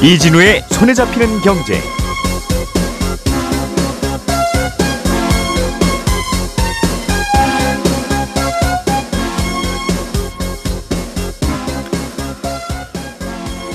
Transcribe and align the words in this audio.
이진우의 0.00 0.62
손에 0.70 0.94
잡히는 0.94 1.40
경제. 1.40 1.80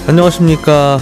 안녕하십니까 0.07 0.99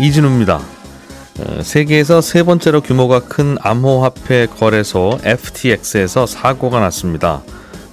이진우입니다. 0.00 0.56
어, 0.56 1.62
세계에서 1.62 2.22
세 2.22 2.42
번째로 2.42 2.80
규모가 2.80 3.20
큰 3.20 3.58
암호화폐 3.60 4.46
거래소 4.46 5.18
FTX에서 5.22 6.24
사고가 6.24 6.80
났습니다. 6.80 7.42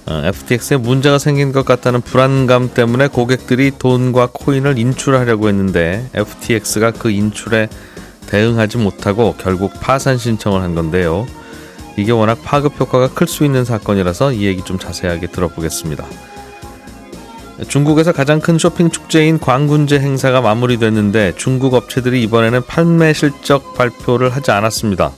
어, 0.06 0.22
FTX에 0.24 0.76
문제가 0.76 1.18
생긴 1.18 1.52
것 1.52 1.64
같다는 1.64 2.02
불안감 2.02 2.72
때문에 2.72 3.08
고객들이 3.08 3.72
돈과 3.78 4.30
코인을 4.32 4.78
인출하려고 4.78 5.48
했는데 5.48 6.08
FTX가 6.14 6.92
그 6.92 7.10
인출에 7.10 7.68
대응하지 8.26 8.78
못하고 8.78 9.34
결국 9.38 9.72
파산 9.80 10.18
신청을 10.18 10.60
한 10.60 10.74
건데요. 10.74 11.26
이게 11.96 12.12
워낙 12.12 12.38
파급 12.42 12.78
효과가 12.78 13.10
클 13.10 13.26
수 13.26 13.44
있는 13.44 13.64
사건이라서 13.64 14.32
이 14.32 14.44
얘기 14.44 14.62
좀 14.62 14.78
자세하게 14.78 15.28
들어보겠습니다. 15.28 16.04
중국에서 17.68 18.12
가장 18.12 18.40
큰 18.40 18.58
쇼핑 18.58 18.90
축제인 18.90 19.38
광군제 19.38 20.00
행사가 20.00 20.40
마무리됐는데 20.40 21.34
중국 21.36 21.74
업체들이 21.74 22.20
이번에는 22.24 22.62
판매 22.66 23.12
실적 23.12 23.74
발표를 23.74 24.30
하지 24.34 24.50
않았습니다. 24.50 25.12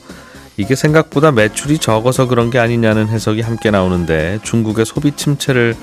이게 0.56 0.74
생각보다 0.74 1.32
매출이 1.32 1.78
적어서 1.78 2.26
그런 2.26 2.50
게 2.50 2.58
아니냐는 2.58 3.08
해석이 3.08 3.42
함께 3.42 3.70
나오는데 3.70 4.40
중국의 4.42 4.86
소비 4.86 5.12
침체를 5.12 5.76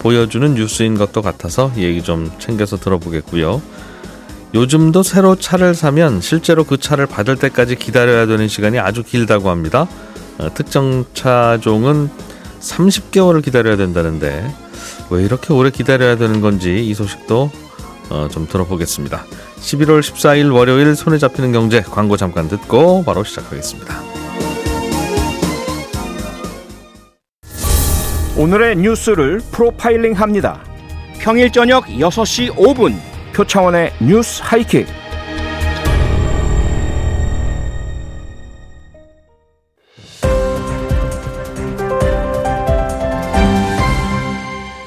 보여주는 0.00 0.54
뉴스인 0.54 0.96
것도 0.96 1.22
같아서 1.22 1.72
얘기 1.76 2.02
좀 2.02 2.30
챙겨서 2.38 2.76
들어보겠고요. 2.76 3.62
요즘도 4.54 5.02
새로 5.02 5.34
차를 5.34 5.74
사면 5.74 6.20
실제로 6.20 6.64
그 6.64 6.78
차를 6.78 7.06
받을 7.06 7.36
때까지 7.36 7.76
기다려야 7.76 8.26
되는 8.26 8.48
시간이 8.48 8.78
아주 8.78 9.02
길다고 9.02 9.50
합니다. 9.50 9.86
어, 10.38 10.48
특정 10.54 11.04
차종은 11.14 12.08
30개월을 12.60 13.42
기다려야 13.42 13.76
된다는데 13.76 14.54
왜 15.10 15.22
이렇게 15.22 15.52
오래 15.52 15.70
기다려야 15.70 16.16
되는 16.16 16.40
건지 16.40 16.86
이 16.86 16.94
소식도 16.94 17.50
어, 18.10 18.28
좀 18.30 18.46
들어보겠습니다. 18.46 19.24
11월 19.60 20.00
14일 20.00 20.54
월요일 20.54 20.94
손에 20.94 21.18
잡히는 21.18 21.52
경제 21.52 21.82
광고 21.82 22.16
잠깐 22.16 22.48
듣고 22.48 23.04
바로 23.04 23.24
시작하겠습니다. 23.24 24.07
오늘의 28.38 28.76
뉴스를 28.76 29.40
프로파일링 29.50 30.12
합니다. 30.12 30.62
평일 31.18 31.50
저녁 31.50 31.86
6시 31.86 32.54
5분 32.54 32.94
표창원의 33.34 33.92
뉴스 34.00 34.40
하이킥. 34.44 34.86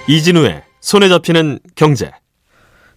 이진우의 0.08 0.64
손에 0.80 1.10
잡히는 1.10 1.60
경제. 1.76 2.10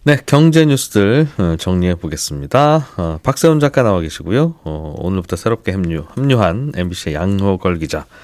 네, 0.05 0.17
경제 0.25 0.65
뉴스들 0.65 1.27
어, 1.37 1.55
정리해 1.59 1.95
보겠습니다. 1.95 2.87
어, 2.95 3.19
박세훈 3.23 3.59
작가 3.59 3.83
나와 3.83 3.99
계시고요. 3.99 4.55
어, 4.63 4.95
오늘부터 4.99 5.35
새롭게 5.35 5.73
합류, 5.73 6.05
합류한 6.15 6.71
MBC 6.77 7.13
양호걸 7.13 7.79
기자 7.79 8.05
두 8.05 8.15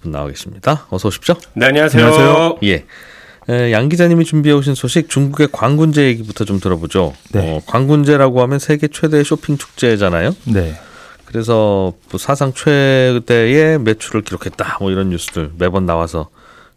분 0.00 0.12
나와 0.12 0.26
계십니다. 0.28 0.86
어서 0.90 1.08
오십시오. 1.08 1.34
네, 1.54 1.66
안녕하세요. 1.66 2.04
안녕하세요. 2.04 2.58
예. 2.64 2.84
에, 3.48 3.72
양 3.72 3.88
기자님이 3.88 4.24
준비해 4.24 4.54
오신 4.54 4.74
소식 4.74 5.08
중국의 5.08 5.48
광군제 5.52 6.04
얘기부터 6.06 6.44
좀 6.44 6.60
들어보죠. 6.60 7.14
네. 7.32 7.40
어, 7.40 7.60
광군제라고 7.66 8.42
하면 8.42 8.58
세계 8.58 8.88
최대 8.88 9.22
쇼핑 9.24 9.56
축제잖아요. 9.58 10.34
네. 10.44 10.74
그래서 11.24 11.92
뭐 12.10 12.18
사상 12.18 12.52
최대의 12.52 13.78
매출을 13.80 14.22
기록했다. 14.22 14.78
뭐 14.80 14.90
이런 14.90 15.10
뉴스들 15.10 15.52
매번 15.58 15.86
나와서 15.86 16.28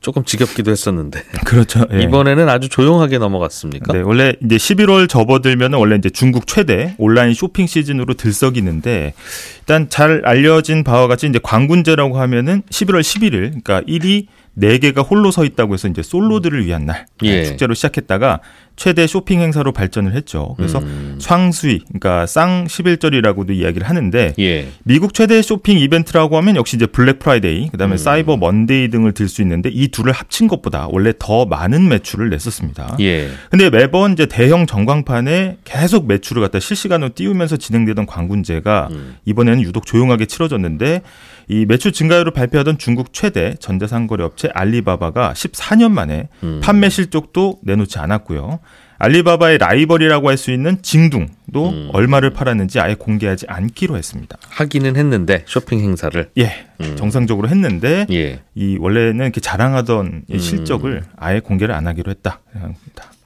조금 0.04 0.24
지겹기도 0.26 0.70
했었는데. 0.70 1.24
그렇죠. 1.46 1.88
예. 1.94 2.04
이번에는 2.04 2.50
아주 2.50 2.70
조용하게 2.70 3.18
넘어갔습니까? 3.18 3.94
네, 3.94 4.02
원래 4.02 4.34
이제 4.44 4.58
11월 4.58 5.10
접어들면 5.10 5.74
원래 5.74 5.96
이제 5.96 6.10
중국 6.10 6.46
최대 6.46 6.94
온라인 7.00 7.34
쇼핑 7.34 7.66
시즌으로 7.66 8.14
들썩이는데 8.14 9.14
일단 9.62 9.90
잘 9.90 10.22
알려진 10.26 10.84
바와 10.84 11.08
같이 11.08 11.26
이제 11.28 11.40
광군제라고 11.42 12.20
하면은 12.20 12.62
11월 12.70 13.00
11일, 13.00 13.64
그러니까 13.64 13.82
1이 13.82 14.28
4개가 14.58 15.10
홀로 15.10 15.32
서 15.32 15.44
있다고 15.44 15.74
해서 15.74 15.88
이제 15.88 16.04
솔로들을 16.04 16.66
위한 16.66 16.86
날 16.86 17.06
예. 17.24 17.44
축제로 17.44 17.74
시작했다가 17.74 18.40
최대 18.76 19.06
쇼핑 19.06 19.40
행사로 19.40 19.72
발전을 19.72 20.14
했죠. 20.14 20.56
그래서 20.58 20.80
음. 20.80 21.18
솽스이, 21.20 21.82
그러니까 21.88 22.26
쌍 22.26 22.66
11절이라고도 22.66 23.52
이야기를 23.52 23.88
하는데 23.88 24.34
예. 24.40 24.68
미국 24.84 25.14
최대 25.14 25.42
쇼핑 25.42 25.78
이벤트라고 25.78 26.38
하면 26.38 26.56
역시 26.56 26.76
이제 26.76 26.86
블랙 26.88 27.20
프라이데이, 27.20 27.70
그다음에 27.70 27.96
음. 27.96 27.98
사이버 27.98 28.38
먼데이 28.38 28.90
등을 28.90 29.14
들 29.14 29.28
수 29.28 29.42
있는데 29.42 29.70
이 29.72 29.88
둘을 29.88 30.12
합친 30.12 30.48
것보다 30.48 30.88
원래 30.92 31.14
더 31.18 31.46
많은 31.46 31.88
매출을 31.88 32.30
냈었습니다. 32.30 32.98
예. 33.00 33.30
근데 33.50 33.70
매번 33.70 34.14
이제 34.14 34.26
대형 34.26 34.66
전광판에 34.66 35.58
계속 35.64 36.08
매출을 36.08 36.42
갖다 36.42 36.60
실시간으로 36.60 37.12
띄우면서 37.16 37.58
진행되던 37.58 38.06
광군제가 38.06 38.90
음. 38.92 39.16
이번에는 39.26 39.62
유독 39.62 39.86
조용하게 39.86 40.26
치러졌는데 40.26 41.02
이 41.48 41.66
매출 41.66 41.92
증가율을 41.92 42.32
발표하던 42.32 42.78
중국 42.78 43.14
최대 43.14 43.56
전자상거래 43.60 44.24
업체 44.24 44.50
알리바바가 44.54 45.34
14년 45.34 45.92
만에 45.92 46.30
음. 46.44 46.62
판매 46.64 46.90
실적도 46.90 47.60
내놓지 47.64 48.00
않았고요. 48.00 48.60
알리바바의 49.00 49.58
라이벌이라고 49.58 50.30
할 50.30 50.38
수 50.38 50.52
있는 50.52 50.82
징둥도 50.82 51.70
음. 51.70 51.90
얼마를 51.94 52.32
팔았는지 52.32 52.80
아예 52.80 52.96
공개하지 52.96 53.46
않기로 53.50 53.98
했습니다. 53.98 54.38
하기는 54.50 54.96
했는데 54.96 55.44
쇼핑 55.46 55.80
행사를 55.80 56.30
예, 56.38 56.66
음. 56.82 56.96
정상적으로 56.96 57.50
했는데 57.50 58.06
예. 58.12 58.40
이 58.56 58.78
원래는 58.80 59.26
이렇게 59.26 59.42
자랑하던 59.42 60.24
이 60.30 60.34
음. 60.34 60.40
실적을 60.40 61.04
아예 61.18 61.40
공개를 61.42 61.76
안 61.76 61.88
하기로 61.88 62.12
했다. 62.12 62.40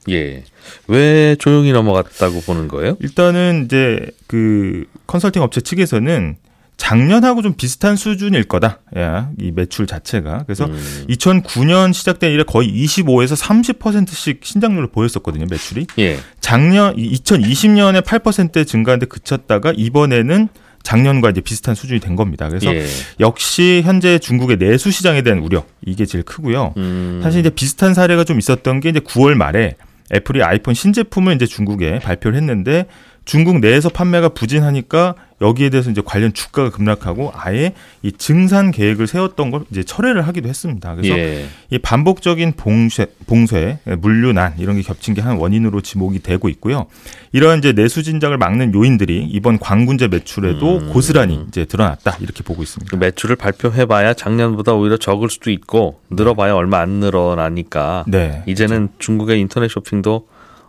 예. 0.10 0.44
왜 0.88 1.36
조용히 1.38 1.72
넘어갔다고 1.74 2.42
보는 2.42 2.68
거예요? 2.70 2.98
일단은 3.00 3.66
이제 3.66 4.08
그 4.26 4.86
컨설팅 5.06 5.44
업체 5.44 5.62
측에서는 5.62 6.38
작년하고 6.78 7.42
좀 7.42 7.56
비슷한 7.56 7.96
수준일 7.96 8.44
거다. 8.44 8.80
야, 8.98 9.32
이 9.40 9.52
매출 9.52 9.88
자체가. 9.88 10.44
그래서 10.46 10.66
음. 10.66 11.06
2009년 11.10 11.92
시작된 11.92 12.32
이래 12.32 12.44
거의 12.44 12.70
25에서 12.72 13.36
30%씩 13.36 14.40
신장률을 14.44 14.88
보였었거든요, 14.92 15.48
매출이. 15.50 15.88
예. 16.00 16.20
작년 16.40 16.96
2020년에 16.96 18.04
8%대 18.04 18.64
증가한데 18.64 19.08
그쳤다가 19.08 19.74
이번에는 19.76 20.50
작년과 20.84 21.32
이제 21.32 21.42
비슷한 21.42 21.76
수준이 21.76 22.00
된 22.00 22.16
겁니다. 22.16 22.48
그래서 22.48 22.74
예. 22.74 22.86
역시 23.20 23.82
현재 23.84 24.20
중국의 24.20 24.58
내수 24.58 24.92
시장에 24.92 25.22
대한 25.24 25.40
우려 25.40 25.66
이게 25.86 26.06
제일 26.06 26.24
크고요. 26.24 26.74
음. 26.78 27.20
사실 27.24 27.42
이제 27.42 27.50
비슷한 27.50 27.94
사례가 27.94 28.24
좀 28.24 28.38
있었던 28.40 28.80
게 28.80 28.90
이제 28.90 29.00
9월 29.00 29.34
말에 29.34 29.76
애플이 30.14 30.42
아이폰 30.44 30.74
신제품을 30.74 31.36
이제 31.36 31.46
중국에 31.46 32.00
발표를 32.00 32.38
했는데 32.38 32.86
중국 33.28 33.60
내에서 33.60 33.90
판매가 33.90 34.30
부진하니까 34.30 35.14
여기에 35.42 35.70
대해서 35.70 35.92
이제 35.92 36.02
관련 36.04 36.34
주가가 36.34 36.72
급락하고 36.72 37.32
아예 37.36 37.74
이 38.02 38.12
증산 38.12 38.72
계획을 38.72 39.06
세웠던 39.06 39.52
걸 39.52 39.66
이제 39.70 39.84
철회를 39.84 40.26
하기도 40.26 40.48
했습니다. 40.50 40.96
그래서 40.96 41.16
예. 41.16 41.46
이 41.70 41.78
반복적인 41.78 42.54
봉쇄, 42.54 43.06
봉쇄, 43.28 43.80
물류난 44.00 44.56
이런 44.58 44.78
게 44.78 44.82
겹친 44.82 45.14
게 45.14 45.22
한 45.22 45.38
원인으로 45.38 45.82
지목이 45.82 46.24
되고 46.24 46.48
있고요. 46.48 46.86
이런 47.34 47.60
이제 47.60 47.74
내수 47.74 48.02
진작을 48.02 48.38
막는 48.38 48.74
요인들이 48.74 49.26
이번 49.26 49.60
광군제 49.60 50.08
매출에도 50.08 50.78
음. 50.78 50.90
고스란히 50.94 51.46
이제 51.50 51.66
드러났다 51.66 52.18
이렇게 52.22 52.44
보고 52.44 52.60
그 52.60 52.64
있습니다. 52.64 52.96
매출을 52.96 53.36
발표해봐야 53.36 54.14
작년보다 54.14 54.74
오히려 54.74 54.96
적을 54.96 55.30
수도 55.30 55.52
있고 55.52 56.00
늘어봐야 56.10 56.54
얼마 56.56 56.80
안 56.80 56.92
늘어나니까 57.02 58.06
네, 58.08 58.44
이제는 58.48 58.88
중국의 59.00 59.40
인터넷 59.42 59.70
쇼핑도 59.70 60.28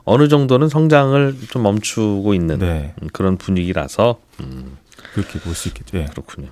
어느 0.08 0.28
정도는 0.28 0.68
성장을 0.68 1.36
좀 1.50 1.62
멈추고 1.62 2.34
있는 2.34 2.58
네, 2.58 2.94
음, 3.02 3.08
그런 3.12 3.36
분위기라서 3.36 4.18
그렇게 5.14 5.38
볼 5.40 5.54
수 5.54 5.68
있겠죠. 5.68 5.98
예. 5.98 6.04
그렇군요. 6.06 6.48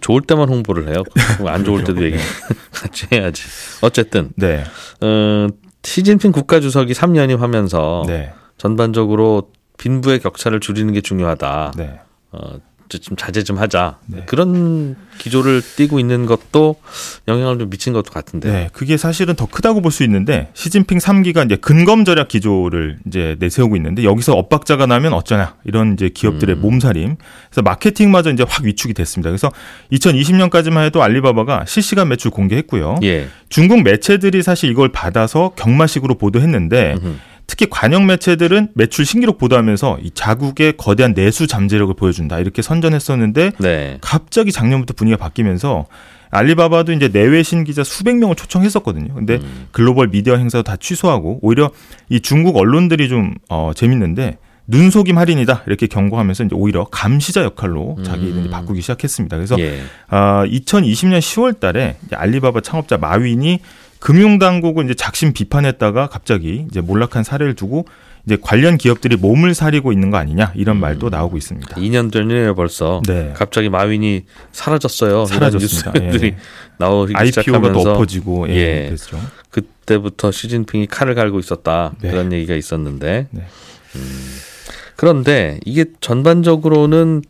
좋을 0.00 0.22
때만 0.22 0.48
홍보를 0.48 0.88
해요. 0.88 1.02
안 1.46 1.64
좋을 1.64 1.82
때도 1.84 2.02
얘기 2.06 2.16
같이 2.72 3.06
해야지. 3.12 3.42
어쨌든 3.82 4.30
네, 4.36 4.62
어, 5.00 5.48
시진핑 5.82 6.32
국가주석이 6.32 6.92
3년임 6.92 7.38
하면서 7.38 8.04
네, 8.06 8.32
전반적으로 8.58 9.50
빈부의 9.78 10.20
격차를 10.20 10.60
줄이는 10.60 10.92
게 10.92 11.00
중요하다. 11.00 11.72
네. 11.76 11.98
어, 12.32 12.58
좀 12.98 13.16
자제 13.16 13.42
좀 13.44 13.58
하자. 13.58 13.98
네. 14.06 14.22
그런 14.26 14.96
기조를 15.18 15.62
띠고 15.76 16.00
있는 16.00 16.26
것도 16.26 16.76
영향을 17.28 17.58
좀 17.58 17.70
미친 17.70 17.92
것도 17.92 18.10
같은데. 18.10 18.50
네, 18.50 18.68
그게 18.72 18.96
사실은 18.96 19.34
더 19.34 19.46
크다고 19.46 19.80
볼 19.82 19.90
수 19.90 20.02
있는데 20.04 20.50
시진핑 20.54 20.98
3기가 20.98 21.44
이제 21.44 21.56
근검 21.56 22.04
절약 22.04 22.28
기조를 22.28 22.98
이제 23.06 23.36
내세우고 23.40 23.76
있는데 23.76 24.04
여기서 24.04 24.34
엇박자가 24.36 24.86
나면 24.86 25.12
어쩌냐 25.12 25.56
이런 25.64 25.94
이제 25.94 26.08
기업들의 26.08 26.56
음. 26.56 26.60
몸살임. 26.60 27.16
그래서 27.48 27.62
마케팅마저 27.62 28.30
이제 28.30 28.44
확 28.48 28.64
위축이 28.64 28.94
됐습니다. 28.94 29.30
그래서 29.30 29.50
2020년까지만 29.92 30.84
해도 30.84 31.02
알리바바가 31.02 31.64
실시간 31.66 32.08
매출 32.08 32.30
공개했고요. 32.30 32.96
예. 33.02 33.28
중국 33.48 33.82
매체들이 33.82 34.42
사실 34.42 34.70
이걸 34.70 34.90
받아서 34.90 35.52
경마식으로 35.56 36.14
보도했는데 36.16 36.94
음흠. 37.02 37.14
특히 37.50 37.66
관영 37.68 38.06
매체들은 38.06 38.68
매출 38.74 39.04
신기록 39.04 39.36
보도하면서 39.36 39.98
이 40.04 40.12
자국의 40.12 40.76
거대한 40.76 41.14
내수 41.14 41.48
잠재력을 41.48 41.92
보여준다 41.94 42.38
이렇게 42.38 42.62
선전했었는데 42.62 43.52
네. 43.58 43.98
갑자기 44.00 44.52
작년부터 44.52 44.94
분위기가 44.94 45.22
바뀌면서 45.22 45.86
알리바바도 46.30 46.92
이제 46.92 47.08
내외신 47.08 47.64
기자 47.64 47.82
수백 47.82 48.18
명을 48.18 48.36
초청했었거든요. 48.36 49.14
근데 49.14 49.40
음. 49.42 49.66
글로벌 49.72 50.10
미디어 50.10 50.36
행사도 50.36 50.62
다 50.62 50.76
취소하고 50.76 51.40
오히려 51.42 51.72
이 52.08 52.20
중국 52.20 52.56
언론들이 52.56 53.08
좀 53.08 53.34
어, 53.48 53.72
재밌는데 53.74 54.38
눈속임 54.68 55.18
할인이다 55.18 55.64
이렇게 55.66 55.88
경고하면서 55.88 56.44
이제 56.44 56.54
오히려 56.54 56.84
감시자 56.84 57.42
역할로 57.42 57.96
자기들이 58.04 58.44
음. 58.44 58.50
바꾸기 58.50 58.80
시작했습니다. 58.80 59.36
그래서 59.36 59.58
예. 59.58 59.80
아, 60.06 60.44
2020년 60.46 61.18
10월달에 61.18 61.96
알리바바 62.12 62.60
창업자 62.60 62.96
마윈이 62.96 63.58
금융당국을 64.00 64.84
이제 64.84 64.94
작심 64.94 65.32
비판했다가 65.32 66.08
갑자기 66.08 66.66
이제 66.70 66.80
몰락한 66.80 67.22
사례를 67.22 67.54
두고 67.54 67.86
이제 68.26 68.36
관련 68.40 68.76
기업들이 68.76 69.16
몸을 69.16 69.54
사리고 69.54 69.92
있는 69.92 70.10
거 70.10 70.16
아니냐 70.16 70.52
이런 70.54 70.76
음. 70.76 70.80
말도 70.80 71.08
나오고 71.08 71.36
있습니다. 71.36 71.76
2년 71.76 72.12
전이에요 72.12 72.54
벌써. 72.54 73.02
네. 73.06 73.32
갑자기 73.34 73.68
마윈이 73.68 74.24
사라졌어요. 74.52 75.26
사라졌습니다. 75.26 75.92
뉴스들이 75.98 76.26
예. 76.28 76.36
나오기 76.78 77.14
IPO가 77.16 77.68
엎어지고 77.68 78.48
예, 78.50 78.54
예. 78.54 78.86
그랬죠. 78.86 79.18
그때부터 79.50 80.30
시진핑이 80.30 80.86
칼을 80.86 81.14
갈고 81.14 81.38
있었다 81.38 81.92
네. 82.00 82.10
그런 82.10 82.32
얘기가 82.32 82.54
있었는데 82.54 83.26
네. 83.30 83.42
음, 83.96 84.36
그런데 84.96 85.58
이게 85.64 85.86
전반적으로는 86.00 87.22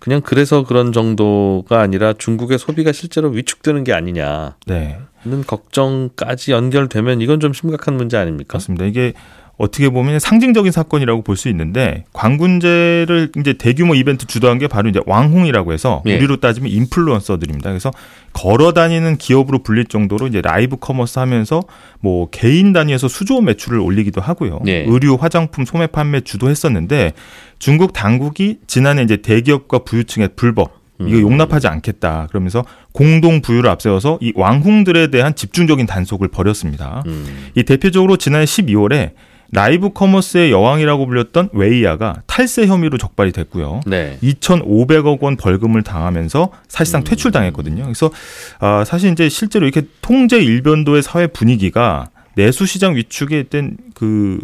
그냥 0.00 0.20
그래서 0.20 0.64
그런 0.64 0.92
정도가 0.92 1.80
아니라 1.80 2.12
중국의 2.12 2.58
소비가 2.58 2.92
실제로 2.92 3.30
위축되는 3.30 3.84
게 3.84 3.92
아니냐는 3.92 4.52
네. 4.66 4.98
걱정까지 5.46 6.52
연결되면 6.52 7.20
이건 7.20 7.40
좀 7.40 7.52
심각한 7.52 7.96
문제 7.96 8.16
아닙니까? 8.16 8.58
맞습니다. 8.58 8.84
이게 8.84 9.14
어떻게 9.56 9.88
보면 9.88 10.18
상징적인 10.18 10.72
사건이라고 10.72 11.22
볼 11.22 11.36
수 11.36 11.48
있는데 11.48 12.04
광군제를 12.12 13.32
이제 13.38 13.54
대규모 13.54 13.94
이벤트 13.94 14.26
주도한 14.26 14.58
게 14.58 14.68
바로 14.68 14.88
이제 14.88 15.00
왕홍이라고 15.06 15.72
해서 15.72 16.02
예. 16.06 16.16
우리로 16.16 16.36
따지면 16.38 16.70
인플루언서들입니다. 16.70 17.70
그래서 17.70 17.90
걸어 18.32 18.72
다니는 18.72 19.16
기업으로 19.16 19.62
불릴 19.62 19.86
정도로 19.86 20.28
이제 20.28 20.40
라이브 20.40 20.76
커머스 20.76 21.18
하면서 21.18 21.62
뭐 22.00 22.28
개인 22.30 22.72
단위에서 22.72 23.08
수조 23.08 23.40
매출을 23.40 23.78
올리기도 23.78 24.20
하고요. 24.20 24.60
예. 24.66 24.84
의류, 24.86 25.16
화장품 25.20 25.64
소매 25.64 25.86
판매 25.86 26.20
주도했었는데 26.20 27.12
중국 27.58 27.92
당국이 27.92 28.58
지난해 28.66 29.02
이제 29.02 29.16
대기업과 29.18 29.80
부유층의 29.80 30.30
불법 30.36 30.82
이거 31.00 31.16
음. 31.16 31.22
용납하지 31.22 31.66
않겠다. 31.66 32.28
그러면서 32.28 32.64
공동 32.92 33.40
부유를 33.42 33.68
앞세워서 33.68 34.18
이 34.20 34.32
왕홍들에 34.36 35.08
대한 35.08 35.34
집중적인 35.34 35.86
단속을 35.86 36.28
벌였습니다. 36.28 37.02
음, 37.06 37.48
이 37.56 37.64
대표적으로 37.64 38.16
지난해 38.16 38.44
12월에 38.44 39.12
라이브 39.54 39.90
커머스의 39.90 40.50
여왕이라고 40.50 41.06
불렸던 41.06 41.50
웨이야가 41.52 42.22
탈세 42.26 42.66
혐의로 42.66 42.98
적발이 42.98 43.30
됐고요. 43.30 43.82
네. 43.86 44.18
2,500억 44.20 45.22
원 45.22 45.36
벌금을 45.36 45.82
당하면서 45.82 46.50
사실상 46.66 47.02
음. 47.02 47.04
퇴출당했거든요. 47.04 47.84
그래서 47.84 48.10
아, 48.58 48.84
사실 48.84 49.12
이제 49.12 49.28
실제로 49.28 49.66
이렇게 49.66 49.86
통제 50.02 50.42
일변도의 50.42 51.02
사회 51.02 51.28
분위기가 51.28 52.10
내수 52.34 52.66
시장 52.66 52.96
위축에 52.96 53.44
된그 53.44 54.40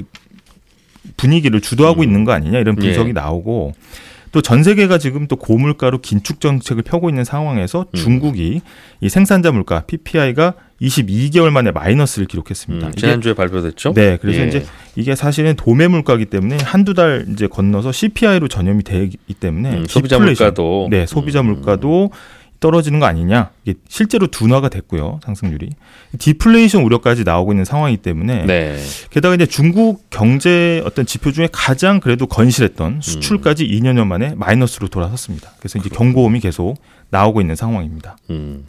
분위기를 1.17 1.61
주도하고 1.61 2.03
음. 2.03 2.05
있는 2.05 2.25
거 2.25 2.31
아니냐 2.31 2.61
이런 2.61 2.77
분석이 2.77 3.09
예. 3.09 3.13
나오고 3.13 3.75
또전 4.31 4.63
세계가 4.63 4.99
지금 4.99 5.27
또 5.27 5.35
고물가로 5.35 6.03
긴축 6.03 6.41
정책을 6.41 6.85
펴고 6.85 7.09
있는 7.09 7.25
상황에서 7.25 7.87
음. 7.91 7.97
중국이 7.97 8.61
이 9.01 9.09
생산자 9.09 9.51
물가 9.51 9.81
PPI가 9.81 10.55
22개월 10.81 11.51
만에 11.51 11.71
마이너스를 11.71 12.27
기록했습니다. 12.27 12.87
음, 12.87 12.93
이게 12.93 13.01
지난주에 13.01 13.35
발표됐죠? 13.35 13.93
네, 13.93 14.17
그래서 14.21 14.41
예. 14.41 14.47
이제 14.49 14.65
이게 14.97 15.15
사실은 15.15 15.55
도매 15.57 15.89
물가기 15.89 16.27
때문에 16.27 16.59
한두 16.63 16.95
달 16.95 17.27
이제 17.31 17.47
건너서 17.47 17.93
CPI로 17.93 18.49
전염이 18.49 18.83
되기 18.83 19.19
때문에 19.39 19.79
음, 19.79 19.87
소비자 19.87 20.19
물가도 20.19 20.89
네, 20.91 21.07
소비자 21.07 21.41
음. 21.41 21.47
물가도 21.47 22.11
떨어지는 22.61 23.01
거 23.01 23.07
아니냐. 23.07 23.51
이게 23.65 23.79
실제로 23.89 24.27
둔화가 24.27 24.69
됐고요. 24.69 25.21
상승률이. 25.25 25.71
디플레이션 26.19 26.83
우려까지 26.83 27.25
나오고 27.25 27.53
있는 27.53 27.65
상황이기 27.65 28.03
때문에 28.03 28.45
네. 28.45 28.79
게다가 29.09 29.35
이제 29.35 29.47
중국 29.47 30.09
경제 30.11 30.83
어떤 30.85 31.07
지표 31.07 31.33
중에 31.33 31.49
가장 31.51 32.01
그래도 32.01 32.27
건실했던 32.27 33.01
수출까지 33.01 33.65
음. 33.65 33.71
2년여 33.71 34.07
만에 34.07 34.35
마이너스로 34.37 34.89
돌아섰습니다. 34.89 35.53
그래서 35.59 35.79
이제 35.79 35.89
경고음이 35.89 36.41
계속 36.41 36.77
나오고 37.09 37.41
있는 37.41 37.57
상황입니다. 37.57 38.19
음. 38.29 38.67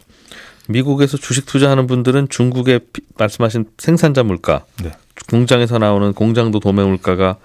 미국에서 0.68 1.16
주식 1.16 1.46
투자하는 1.46 1.86
분들은 1.86 2.28
중국의 2.28 2.80
피- 2.92 3.02
말씀하신 3.18 3.66
생산자 3.78 4.22
물가, 4.22 4.64
네. 4.82 4.92
공장에서 5.30 5.78
나오는 5.78 6.12
공장도 6.12 6.60
도매 6.60 6.82
물가가 6.84 7.36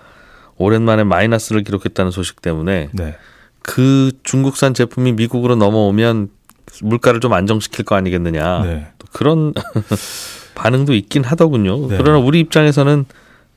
오랜만에 0.58 1.04
마이너스를 1.04 1.64
기록했다는 1.64 2.12
소식 2.12 2.42
때문에 2.42 2.90
네. 2.94 3.16
그 3.62 4.12
중국산 4.24 4.74
제품이 4.74 5.14
미국으로 5.14 5.56
넘어오면 5.56 6.30
물가를 6.82 7.20
좀 7.20 7.34
안정시킬 7.34 7.86
거 7.86 7.96
아니겠느냐. 7.96 8.64
네. 8.64 8.88
또 8.98 9.08
그런 9.12 9.54
반응도 10.56 10.94
있긴 10.94 11.24
하더군요. 11.24 11.88
네. 11.88 11.98
그러나 11.98 12.18
우리 12.20 12.40
입장에서는 12.40 13.06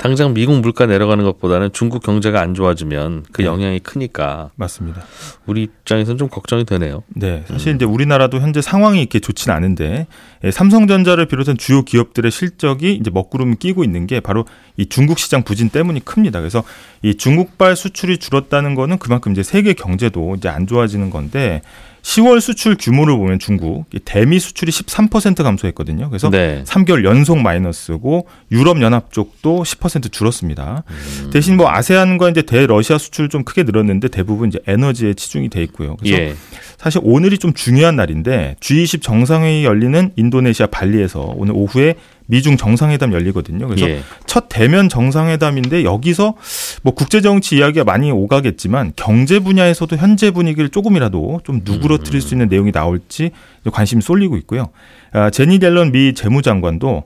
당장 0.00 0.32
미국 0.32 0.58
물가 0.60 0.86
내려가는 0.86 1.22
것보다는 1.24 1.72
중국 1.72 2.02
경제가 2.02 2.40
안 2.40 2.54
좋아지면 2.54 3.26
그 3.32 3.42
네. 3.42 3.48
영향이 3.48 3.80
크니까 3.80 4.50
맞습니다. 4.56 5.02
우리 5.44 5.64
입장에서는 5.64 6.16
좀 6.16 6.28
걱정이 6.28 6.64
되네요. 6.64 7.02
네, 7.08 7.44
사실 7.46 7.74
이제 7.74 7.84
우리나라도 7.84 8.40
현재 8.40 8.62
상황이 8.62 8.98
이렇게 9.00 9.20
좋지는 9.20 9.54
않은데 9.54 10.06
예, 10.39 10.39
삼성전자를 10.48 11.26
비롯한 11.26 11.58
주요 11.58 11.82
기업들의 11.82 12.30
실적이 12.30 12.94
이제 12.94 13.10
먹구름 13.10 13.56
끼고 13.56 13.84
있는 13.84 14.06
게 14.06 14.20
바로 14.20 14.46
이 14.76 14.86
중국 14.86 15.18
시장 15.18 15.42
부진 15.42 15.68
때문이 15.68 16.04
큽니다. 16.04 16.40
그래서 16.40 16.62
이 17.02 17.14
중국발 17.14 17.76
수출이 17.76 18.18
줄었다는 18.18 18.74
거는 18.74 18.98
그만큼 18.98 19.32
이제 19.32 19.42
세계 19.42 19.74
경제도 19.74 20.34
이제 20.36 20.48
안 20.48 20.66
좋아지는 20.66 21.10
건데 21.10 21.60
10월 22.02 22.40
수출 22.40 22.76
규모를 22.78 23.16
보면 23.16 23.38
중국 23.38 23.84
이 23.92 23.98
대미 24.02 24.38
수출이 24.38 24.72
13% 24.72 25.42
감소했거든요. 25.42 26.08
그래서 26.08 26.30
네. 26.30 26.62
3개월 26.64 27.04
연속 27.04 27.38
마이너스고 27.38 28.26
유럽 28.50 28.80
연합 28.80 29.12
쪽도 29.12 29.62
10% 29.62 30.10
줄었습니다. 30.10 30.84
음. 30.88 31.30
대신 31.30 31.56
뭐 31.56 31.68
아세안과 31.68 32.30
이제 32.30 32.42
대러시아 32.42 32.98
수출 32.98 33.28
좀 33.28 33.44
크게 33.44 33.64
늘었는데 33.64 34.08
대부분 34.08 34.48
이제 34.48 34.58
에너지에 34.66 35.14
치중이 35.14 35.50
돼 35.50 35.62
있고요. 35.64 35.96
그래서 35.96 36.16
예. 36.16 36.34
사실 36.78 37.00
오늘이 37.04 37.38
좀 37.38 37.52
중요한 37.52 37.96
날인데 37.96 38.56
G20 38.60 39.02
정상회의 39.02 39.64
열리는 39.64 40.12
인 40.16 40.29
도네시아 40.30 40.68
발리에서 40.68 41.34
오늘 41.36 41.54
오후에 41.54 41.96
미중 42.26 42.56
정상회담 42.56 43.12
열리거든요. 43.12 43.66
그래서 43.66 43.88
예. 43.88 44.00
첫 44.26 44.46
대면 44.48 44.88
정상회담인데 44.88 45.82
여기서 45.84 46.34
뭐 46.82 46.94
국제 46.94 47.20
정치 47.20 47.56
이야기가 47.56 47.84
많이 47.84 48.10
오가겠지만 48.12 48.92
경제 48.94 49.40
분야에서도 49.40 49.96
현재 49.96 50.30
분위기를 50.30 50.68
조금이라도 50.68 51.40
좀 51.44 51.60
누그러뜨릴 51.64 52.20
수 52.20 52.34
있는 52.34 52.48
내용이 52.48 52.70
나올지 52.70 53.32
관심이 53.72 54.00
쏠리고 54.00 54.36
있고요. 54.38 54.68
아, 55.12 55.30
제니 55.30 55.58
델런 55.58 55.90
미 55.90 56.14
재무장관도 56.14 57.02